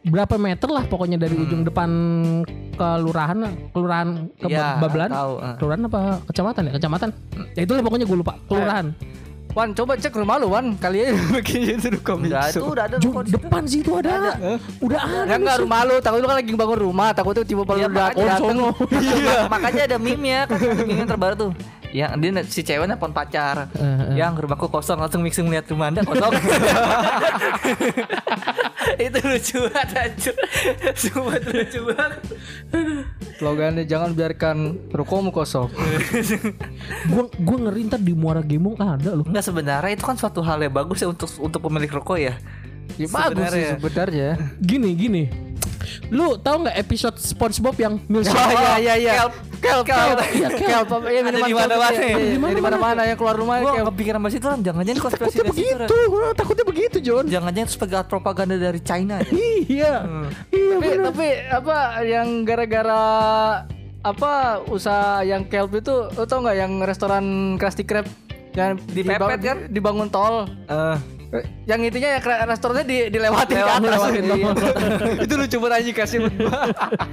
berapa 0.07 0.39
meter 0.39 0.71
lah 0.71 0.87
pokoknya 0.87 1.19
dari 1.19 1.35
ujung 1.35 1.67
depan 1.67 1.89
kelurahan 2.81 3.37
kelurahan 3.69 4.07
ke 4.35 4.47
Iya, 4.47 4.67
Babelan. 4.77 5.09
tahu, 5.09 5.33
eh. 5.37 5.55
Kelurahan 5.55 5.81
apa 5.85 6.01
kecamatan 6.25 6.61
ya? 6.63 6.71
Kecamatan. 6.75 7.09
Ya 7.53 7.61
itulah 7.61 7.81
pokoknya 7.81 8.05
gue 8.05 8.17
lupa. 8.17 8.33
Kelurahan. 8.45 8.87
Wan, 9.51 9.75
coba 9.75 9.93
cek 9.93 10.15
rumah 10.15 10.39
lu, 10.39 10.47
Wan. 10.47 10.79
Kali 10.79 10.97
aja 11.01 11.11
bikin 11.35 11.75
itu 11.75 11.91
ruko 11.91 12.15
Udah 12.17 12.47
itu 12.47 12.63
udah 12.63 12.83
ada 12.87 12.95
Ju, 12.95 13.11
ruko 13.11 13.19
di 13.19 13.29
situ. 13.29 13.37
depan 13.37 13.61
sih 13.65 13.79
itu 13.79 13.91
ada. 13.93 14.11
Udah 14.79 14.99
ada. 15.01 15.27
Ya 15.27 15.35
enggak 15.35 15.57
rumah 15.59 15.79
lu, 15.83 15.95
takut 15.99 16.17
lu 16.17 16.25
kan 16.25 16.37
lagi 16.39 16.51
bangun 16.55 16.79
rumah, 16.81 17.11
takut 17.11 17.33
tuh 17.33 17.43
tiba-tiba 17.43 17.75
Iya, 17.75 17.85
lu 17.85 17.91
udah 17.91 18.07
makanya- 18.07 18.31
dateng. 18.33 18.57
Iya. 19.19 19.37
Makanya 19.45 19.81
ada 19.85 19.97
meme 19.97 20.23
ya 20.25 20.41
kan 20.45 20.55
ada 20.57 20.73
meme 20.79 20.93
yang 20.97 21.09
terbaru 21.09 21.35
tuh. 21.37 21.51
Yang 21.91 22.11
dia 22.17 22.31
si 22.47 22.61
cewek 22.63 22.87
nelfon 22.87 23.11
pacar. 23.11 23.67
Eh, 23.75 24.15
Yang 24.15 24.47
rumahku 24.47 24.71
kosong 24.71 24.99
langsung 24.99 25.21
mixing 25.21 25.47
melihat 25.47 25.67
rumah 25.71 25.91
Anda 25.91 26.07
kosong. 26.07 26.31
itu 29.05 29.19
lucu 29.21 29.57
banget 29.69 29.89
anjir. 29.99 30.35
Itu 30.91 31.19
lucu 31.21 31.79
banget. 31.91 32.21
Slogannya 33.37 33.83
jangan 33.83 34.13
biarkan 34.13 34.57
rukomu 34.93 35.33
kosong. 35.33 35.67
Gua 37.11 37.25
gua 37.41 37.57
ngeri 37.67 37.89
ntar 37.89 37.99
di 37.99 38.13
Muara 38.13 38.45
Gembong 38.45 38.77
ada 38.77 39.17
loh. 39.17 39.25
Enggak 39.27 39.45
sebenarnya 39.45 39.91
itu 39.97 40.05
kan 40.05 40.15
suatu 40.15 40.39
hal 40.45 40.61
yang 40.61 40.73
bagus 40.73 41.01
ya 41.01 41.09
untuk 41.09 41.27
untuk 41.41 41.59
pemilik 41.65 41.91
ruko 41.91 42.15
ya. 42.15 42.37
Ya, 42.93 43.07
bagus 43.07 43.13
sih 43.13 43.27
Sebenarnya. 43.27 43.69
sebenarnya. 43.75 44.29
Gini 44.59 44.89
gini. 44.93 45.23
Lu 46.07 46.35
tahu 46.35 46.63
nggak 46.63 46.77
episode 46.77 47.17
SpongeBob 47.17 47.75
yang 47.75 47.93
milkshake? 48.05 48.35
Oh 48.35 48.51
iya 48.51 48.75
iya 48.77 48.93
iya. 48.95 49.13
Kelp. 49.17 49.33
Kelp, 49.61 49.85
kelp, 49.85 50.17
kelp, 50.25 50.57
kelp, 50.89 51.03
iya 51.05 51.21
Ada 51.21 51.37
di 51.37 51.41
kelp, 51.43 51.53
mana-mana 51.53 51.85
iya, 51.93 52.01
ya. 52.01 52.17
Di 52.17 52.33
Di 52.33 52.61
mana-mana 52.61 53.01
yang 53.05 53.13
keluar 53.15 53.35
rumah 53.37 53.55
Gua 53.61 53.73
kelp. 53.75 53.87
kepikiran 53.93 54.17
sama 54.17 54.29
situ 54.29 54.41
kan 54.43 54.59
jangan-jangan 54.59 54.99
konspirasi 54.99 55.35
Takutnya 55.37 55.53
begitu, 55.53 55.93
gua 56.09 56.25
takutnya 56.33 56.65
begitu, 56.65 56.97
John. 56.99 57.23
Jangan-jangan 57.27 57.67
itu 57.67 57.73
sebagai 57.77 58.01
propaganda 58.03 58.55
dari 58.57 58.81
China 58.81 59.21
ya. 59.21 59.29
Iya. 59.71 59.93
Iya 60.49 60.73
Tapi, 60.75 60.87
tapi 61.05 61.27
apa 61.47 61.77
yang 62.01 62.27
gara-gara 62.41 63.03
apa 64.01 64.31
usaha 64.65 65.21
yang 65.21 65.45
kelp 65.45 65.77
itu 65.77 65.93
lo 66.09 66.25
tau 66.25 66.41
nggak 66.41 66.57
yang 66.57 66.81
restoran 66.81 67.23
Krusty 67.55 67.85
Krab 67.85 68.09
yang 68.51 68.81
Dipepet 68.83 69.39
kan? 69.39 69.57
dibangun 69.69 70.09
tol 70.09 70.49
Eh, 70.67 70.97
yang 71.71 71.79
intinya 71.81 72.09
ya 72.09 72.19
restorannya 72.43 72.83
di, 72.83 72.97
dilewatin 73.07 73.55
ke 73.55 73.63
Lewat- 73.63 73.79
atas. 73.79 73.91
Lewatin. 73.95 74.23
Iya. 74.27 74.51
itu 75.23 75.33
lucu 75.33 75.57
banget 75.57 75.75
anjing 75.77 75.95
kasih 75.95 76.19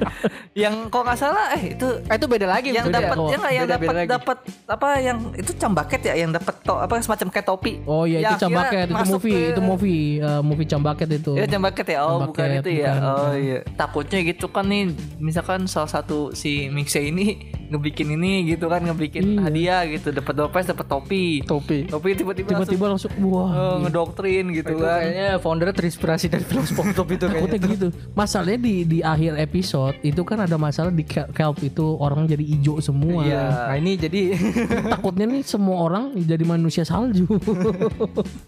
yang 0.57 0.75
kok 0.89 1.01
nggak 1.01 1.15
salah 1.17 1.55
eh 1.55 1.73
itu 1.73 1.87
Eh, 2.05 2.17
itu 2.17 2.27
beda 2.27 2.47
lagi 2.47 2.69
yang 2.71 2.89
dapat 2.89 3.15
ya 3.17 3.37
nggak? 3.37 3.53
Yang 3.53 3.67
dapat 3.69 3.95
dapat 4.09 4.39
apa 4.67 4.89
yang 4.99 5.19
itu 5.33 5.51
cambaket 5.55 6.01
ya? 6.03 6.15
Yang 6.17 6.31
dapat 6.39 6.55
to, 6.61 6.75
apa 6.77 6.95
semacam 6.99 7.27
kayak 7.29 7.47
topi? 7.47 7.73
Oh 7.85 8.03
iya 8.03 8.19
Ya, 8.21 8.29
itu 8.31 8.43
cambaket 8.43 8.87
itu 8.89 9.05
movie 9.07 9.33
ke- 9.33 9.49
itu 9.49 9.61
movie 9.63 10.03
eh, 10.19 10.43
movie 10.43 10.67
cambaket 10.67 11.09
itu. 11.15 11.33
Ya 11.35 11.47
cambaket 11.47 11.87
ya, 11.89 12.01
oh 12.03 12.19
bukan 12.25 12.35
Cambaket, 12.49 12.61
itu 12.61 12.71
ya, 12.77 12.91
bukan, 12.91 13.03
oh 13.05 13.15
bukan. 13.15 13.39
iya. 13.39 13.59
Takutnya 13.75 14.19
gitu 14.25 14.47
kan 14.49 14.65
nih, 14.65 14.83
misalkan 15.19 15.61
salah 15.65 15.87
satu 15.87 16.33
si 16.33 16.51
Mixe 16.69 16.99
ini 17.01 17.39
ngebikin 17.69 18.09
ini 18.11 18.49
gitu 18.49 18.67
kan, 18.67 18.81
ngebikin 18.83 19.25
Iya. 19.29 19.41
hadiah 19.45 19.81
gitu, 19.87 20.09
dapat 20.11 20.35
dopes, 20.35 20.65
dapat 20.67 20.87
topi, 20.87 21.25
topi. 21.43 21.85
Topi 21.85 22.09
tiba-tiba 22.15 22.49
Tiba-tiba 22.51 22.85
langsung 22.89 23.13
wah. 23.23 23.45
langsung, 23.45 23.53
oh, 23.53 23.77
ngedoktrin 23.83 24.48
gitu 24.51 24.71
itu 24.71 24.79
kan. 24.79 24.99
kayaknya 24.99 25.29
foundernya 25.37 25.75
terinspirasi 25.75 26.27
dari 26.27 26.43
film 26.43 26.63
SpongeBob 26.63 27.09
itu 27.09 27.25
Takutnya 27.25 27.49
kayaknya 27.51 27.69
gitu. 27.71 27.89
Masalahnya 28.13 28.59
di 28.59 28.75
di 28.83 28.99
akhir 29.01 29.33
episode 29.37 29.97
itu 30.01 30.21
kan 30.23 30.39
ada 30.41 30.55
masalah 30.55 30.91
di 30.91 31.03
Kel- 31.03 31.31
kelp 31.31 31.59
itu 31.61 31.97
orang 31.97 32.25
jadi 32.25 32.41
hijau 32.41 32.79
semua. 32.79 33.21
Iya. 33.21 33.43
nah 33.69 33.77
ini 33.77 33.93
jadi 33.95 34.21
Takutnya 34.93 35.27
nih 35.27 35.43
semua 35.43 35.77
orang 35.83 36.05
jadi 36.15 36.43
manusia 36.43 36.83
salju. 36.83 37.25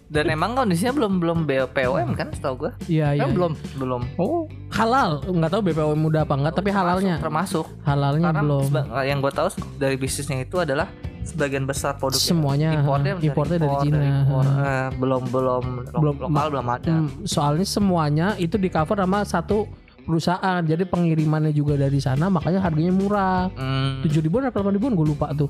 Dan 0.06 0.26
emang 0.28 0.54
kondisinya 0.54 0.92
belum 0.92 1.12
belum 1.18 1.38
BPOM 1.44 2.08
kan, 2.12 2.28
setahu 2.30 2.54
gua 2.58 2.72
Iya 2.84 3.14
iya. 3.14 3.22
kan 3.22 3.30
belum 3.32 3.52
belum 3.76 4.02
Oh 4.16 4.44
halal 4.70 5.22
nggak 5.22 5.50
tahu 5.50 5.62
BPOM 5.62 6.00
udah 6.04 6.22
apa 6.22 6.34
enggak 6.34 6.54
tapi 6.56 6.70
halalnya 6.70 7.16
termasuk. 7.18 7.66
halalnya 7.82 8.28
Karena 8.28 8.42
belum. 8.42 8.64
yang 9.02 9.18
gua 9.18 9.32
tahu 9.32 9.48
dari 9.76 9.94
bisnisnya 9.94 10.40
itu 10.40 10.56
adalah 10.56 10.90
sebagian 11.30 11.64
besar 11.64 11.94
produk 11.94 12.18
Semuanya, 12.18 12.74
importnya, 12.76 13.14
ha, 13.14 13.22
importnya 13.22 13.58
dari 13.58 13.70
impor, 13.70 13.84
Cina, 13.84 13.98
impor. 14.02 14.44
ha. 14.44 14.60
Eh, 14.60 14.88
belum 14.94 15.22
belum 15.28 15.64
Belum, 15.92 16.14
lokal 16.20 16.46
belum 16.50 16.66
ada. 16.68 16.90
Hmm, 16.92 17.08
soalnya 17.22 17.64
semuanya 17.64 18.26
itu 18.36 18.54
di 18.54 18.66
cover 18.66 18.98
sama 18.98 19.22
satu 19.22 19.70
perusahaan 20.00 20.60
jadi 20.60 20.82
pengirimannya 20.82 21.52
juga 21.52 21.78
dari 21.78 21.96
sana 21.96 22.26
makanya 22.26 22.58
harganya 22.60 22.90
murah 22.90 23.46
Hmm. 23.52 24.02
tujuh 24.02 24.20
ribuan 24.20 24.42
atau 24.44 24.58
delapan 24.58 24.74
ribuan 24.74 24.92
gue 24.92 25.06
lupa 25.08 25.30
tuh 25.30 25.46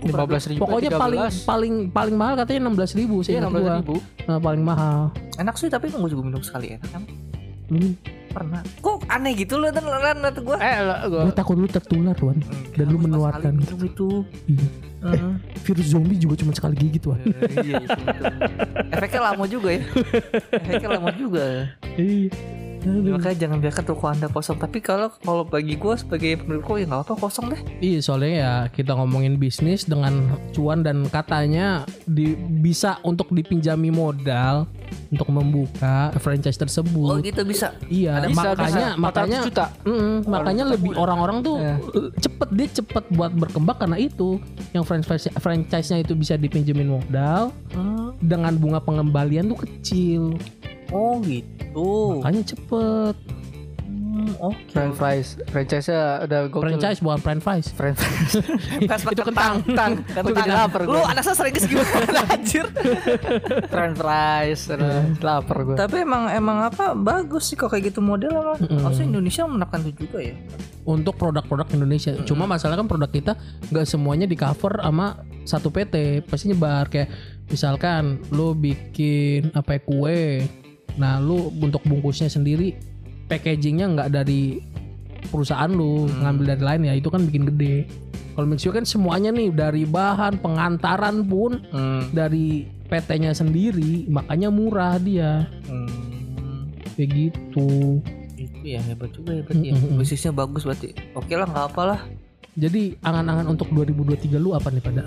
lima 0.00 0.22
belas 0.22 0.44
ribu 0.44 0.60
pokoknya 0.60 0.90
paling 0.92 1.20
paling 1.42 1.74
paling 1.88 2.14
mahal 2.14 2.34
katanya 2.36 2.68
enam 2.68 2.74
belas 2.76 2.92
ribu 2.92 3.24
sih 3.24 3.32
iya 3.32 3.40
enam 3.40 3.50
belas 3.50 3.80
ribu 3.80 3.96
nah, 4.24 4.38
paling 4.38 4.62
mahal 4.62 5.08
Enak 5.34 5.56
sih 5.56 5.66
tapi 5.66 5.88
gue 5.88 5.98
juga 6.06 6.22
minum 6.22 6.38
sekali 6.38 6.76
enak 6.76 6.88
kan. 6.88 7.02
Hmm. 7.66 7.92
Pernah. 8.28 8.60
Kok 8.78 8.93
aneh 9.06 9.32
gitu 9.34 9.54
loh 9.54 9.68
dan 9.68 9.84
Ran 9.84 10.18
kata 10.20 10.40
gue. 10.40 10.56
Eh, 10.56 10.76
lo- 10.80 11.00
gua 11.08 11.22
Gue 11.24 11.34
takut 11.34 11.56
lu 11.56 11.66
tertular 11.66 12.16
Wan 12.16 12.38
Dan 12.72 12.86
lu 12.86 12.98
menularkan 12.98 13.54
Itu 13.58 13.76
itu. 13.80 14.08
Iya. 14.46 14.66
Heeh. 15.04 15.32
Virus 15.64 15.86
zombie 15.88 16.16
juga 16.16 16.34
cuma 16.36 16.52
sekali 16.52 16.74
gigit 16.74 17.04
Wan 17.04 17.20
Iya 17.54 17.74
itu 17.78 17.98
betul. 17.98 18.24
Efeknya 18.90 19.20
lama 19.22 19.44
juga 19.44 19.68
ya. 19.70 19.82
Efeknya 20.60 20.88
lama 20.92 21.10
juga. 21.12 21.44
Iya 21.94 22.28
Makanya 22.84 23.36
jangan 23.38 23.58
biarkan 23.58 23.84
toko 23.84 24.04
anda 24.06 24.28
kosong. 24.28 24.56
Tapi 24.56 24.78
kalau 24.78 25.08
kalau 25.18 25.42
bagi 25.42 25.74
gue 25.74 25.94
sebagai 25.96 26.38
pemilik 26.38 26.60
toko 26.60 26.76
ya 26.76 26.84
nggak 26.84 27.02
apa 27.02 27.14
kosong 27.16 27.46
deh. 27.50 27.60
Iya 27.80 27.98
soalnya 28.00 28.32
ya 28.32 28.52
kita 28.68 28.92
ngomongin 28.94 29.36
bisnis 29.36 29.84
dengan 29.84 30.14
cuan 30.52 30.80
dan 30.80 31.08
katanya 31.08 31.82
di, 32.04 32.32
bisa 32.36 33.00
untuk 33.02 33.28
dipinjami 33.28 33.88
modal 33.88 34.68
untuk 35.08 35.30
membuka 35.30 36.10
franchise 36.18 36.56
Oh 36.56 36.62
tersebut. 36.62 37.22
gitu 37.22 37.42
bisa. 37.42 37.74
Iya, 37.86 38.18
Ada 38.18 38.28
bisa, 38.28 38.42
makanya 38.44 38.86
bisa. 38.90 39.00
makanya 39.00 39.38
400 39.40 39.46
juta. 39.46 39.64
Mm, 39.84 40.16
makanya 40.26 40.64
lebih 40.66 40.90
orang-orang 40.94 41.36
tuh 41.40 41.56
Iya. 41.56 41.74
eh, 41.78 42.08
cepet 42.18 42.48
dia 42.52 42.68
cepet 42.74 43.04
buat 43.10 43.32
berkembang 43.32 43.76
karena 43.78 43.96
itu 43.96 44.38
yang 44.70 44.82
franchise 44.82 45.30
franchise-nya 45.38 46.02
itu 46.02 46.12
bisa 46.12 46.34
dipinjemin 46.34 46.90
modal 46.90 47.54
dengan 48.18 48.52
bunga 48.54 48.80
pengembalian 48.80 49.48
tuh 49.48 49.58
kecil 49.62 50.22
Oh 50.94 51.18
gitu. 51.20 52.22
makanya 52.22 52.42
cepet 52.46 53.16
Hmm, 54.14 54.30
Oke. 54.38 54.70
French 54.70 54.94
fries, 54.94 55.28
franchise-nya 55.50 56.22
udah 56.22 56.46
gokil. 56.46 56.62
franchise 56.62 57.02
bukan 57.02 57.18
franchise 57.18 57.74
French 57.74 57.98
fries. 57.98 58.32
Kas 58.86 59.02
itu 59.02 59.22
kentang 59.26 59.58
Tang, 59.74 59.92
Kentang. 60.06 60.22
Gua 60.22 60.38
jadi 60.38 60.52
lapar 60.54 60.80
Lu 60.86 61.02
anak 61.02 61.26
saya 61.26 61.34
sering 61.34 61.50
gimana 61.58 62.22
anjir. 62.30 62.62
French 63.66 63.98
fries, 63.98 64.60
lapar 65.18 65.66
gue. 65.66 65.74
Tapi 65.74 66.06
emang 66.06 66.30
emang 66.30 66.62
apa 66.62 66.94
bagus 66.94 67.50
sih 67.50 67.58
kok 67.58 67.74
kayak 67.74 67.90
gitu 67.90 67.98
model 67.98 68.38
apa? 68.38 68.54
Harusnya 68.86 69.10
Indonesia 69.10 69.42
menerapkan 69.44 69.82
itu 69.82 70.06
juga 70.06 70.18
ya. 70.22 70.34
untuk 70.86 71.18
produk-produk 71.18 71.66
Indonesia. 71.74 72.14
Cuma 72.22 72.46
masalah 72.46 72.78
kan 72.78 72.86
produk 72.86 73.10
kita 73.10 73.34
nggak 73.66 73.82
semuanya 73.82 74.30
di 74.30 74.38
cover 74.38 74.78
sama 74.78 75.18
satu 75.42 75.74
PT, 75.74 76.22
pasti 76.22 76.54
nyebar 76.54 76.86
kayak 76.86 77.10
misalkan 77.50 78.22
lu 78.30 78.54
bikin 78.54 79.50
apa 79.52 79.74
ya, 79.74 79.80
kue, 79.82 80.22
nah 80.94 81.18
lu 81.18 81.50
untuk 81.52 81.82
bungkusnya 81.82 82.26
sendiri 82.26 82.74
packagingnya 83.24 83.86
nggak 83.90 84.08
dari 84.10 84.62
perusahaan 85.24 85.66
lu 85.66 86.06
ngambil 86.06 86.54
dari 86.54 86.62
lain 86.62 86.82
ya 86.84 86.94
itu 86.94 87.08
kan 87.08 87.24
bikin 87.24 87.48
gede. 87.48 87.88
Kalau 88.34 88.44
Mixio 88.44 88.70
kan 88.70 88.82
semuanya 88.82 89.30
nih 89.30 89.48
dari 89.48 89.82
bahan 89.84 90.38
pengantaran 90.38 91.22
pun 91.22 91.62
Hmm. 91.70 92.10
dari 92.10 92.66
PT-nya 92.84 93.30
sendiri 93.30 94.04
makanya 94.06 94.50
murah 94.50 94.98
dia 94.98 95.46
Hmm, 95.64 96.68
kayak 96.92 97.10
gitu. 97.10 98.02
itu 98.34 98.60
ya 98.66 98.82
hebat 98.82 99.08
juga 99.10 99.32
ya 99.32 99.42
berarti 99.42 99.66
ya. 99.66 99.72
Mm-mm. 99.72 99.96
Bisnisnya 99.96 100.32
bagus 100.34 100.62
berarti. 100.62 100.92
Oke 101.14 101.32
lah 101.32 101.46
nggak 101.46 101.66
apa 101.72 101.82
lah. 101.86 102.00
Jadi 102.54 102.98
angan-angan 103.00 103.46
untuk 103.48 103.70
2023 103.70 104.36
lu 104.36 104.52
apa 104.52 104.68
nih 104.68 104.82
pada? 104.82 105.02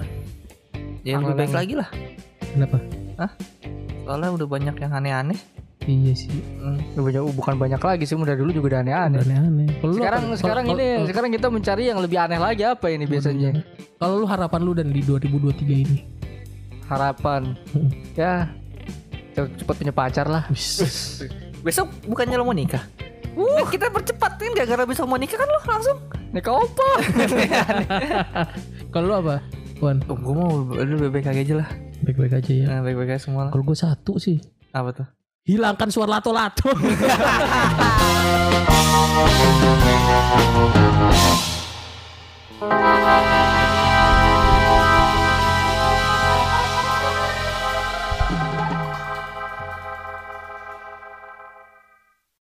Ya 1.04 1.20
lebih 1.20 1.36
baik 1.38 1.54
lagi 1.54 1.74
lah. 1.76 1.88
Kenapa? 2.42 2.80
Soalnya 4.04 4.30
udah 4.34 4.48
banyak 4.48 4.76
yang 4.78 4.92
aneh-aneh. 4.94 5.40
Iya 5.88 6.14
sih. 6.14 6.28
Hmm. 6.60 6.84
Banyak, 6.94 7.24
bukan 7.32 7.56
banyak 7.56 7.80
lagi 7.80 8.04
sih, 8.04 8.14
udah 8.14 8.36
dulu 8.36 8.52
juga 8.52 8.76
udah 8.76 8.80
aneh-aneh. 8.84 9.24
aneh-aneh. 9.24 9.68
Sekarang 9.80 10.22
apa- 10.28 10.36
sekarang 10.36 10.64
kalau- 10.68 10.76
ini 10.76 10.88
kalau- 10.92 11.08
sekarang 11.08 11.30
kita 11.32 11.48
mencari 11.48 11.84
yang 11.88 12.00
lebih 12.00 12.18
aneh 12.20 12.36
lagi 12.36 12.64
apa 12.64 12.86
ini 12.88 13.08
biasanya? 13.08 13.50
Kalau 13.96 14.20
lu 14.20 14.28
harapan 14.28 14.62
lu 14.62 14.76
dan 14.76 14.92
di 14.92 15.00
2023 15.00 15.76
ini. 15.80 16.00
Harapan. 16.86 17.56
Hmm. 17.72 17.88
ya 18.14 18.52
cepet 19.34 19.64
cepat 19.64 19.76
punya 19.78 19.94
pacar 19.94 20.26
lah. 20.28 20.44
Besok 21.66 21.88
bukannya 22.04 22.36
lo 22.36 22.44
mau 22.44 22.52
nikah? 22.52 22.84
Kan 23.32 23.66
kita 23.70 23.88
percepat 23.88 24.34
kan 24.36 24.50
gara-gara 24.52 24.82
besok 24.84 25.06
mau 25.06 25.16
nikah 25.16 25.38
kan 25.38 25.46
lo 25.46 25.60
langsung. 25.64 25.98
Nikah 26.34 26.58
apa? 26.58 26.90
Kalau 28.92 29.06
lu 29.06 29.16
apa? 29.16 29.36
Wan, 29.78 30.02
Oh, 30.04 30.18
gue 30.18 30.34
mau 30.34 30.50
lu 30.74 30.96
baik-baik 31.00 31.38
aja 31.38 31.54
lah. 31.56 31.70
baik-baik 32.00 32.34
aja 32.36 32.52
ya. 32.52 32.66
Nah, 32.68 32.80
baik-baik 32.82 33.14
aja 33.14 33.22
semua 33.24 33.46
lah. 33.46 33.52
Kalau 33.52 33.62
gue 33.64 33.78
satu 33.78 34.18
sih, 34.18 34.42
Apa 34.72 34.90
tuh? 34.92 35.08
Hilangkan 35.48 35.88
suara 35.88 36.20
lato-lato. 36.20 36.70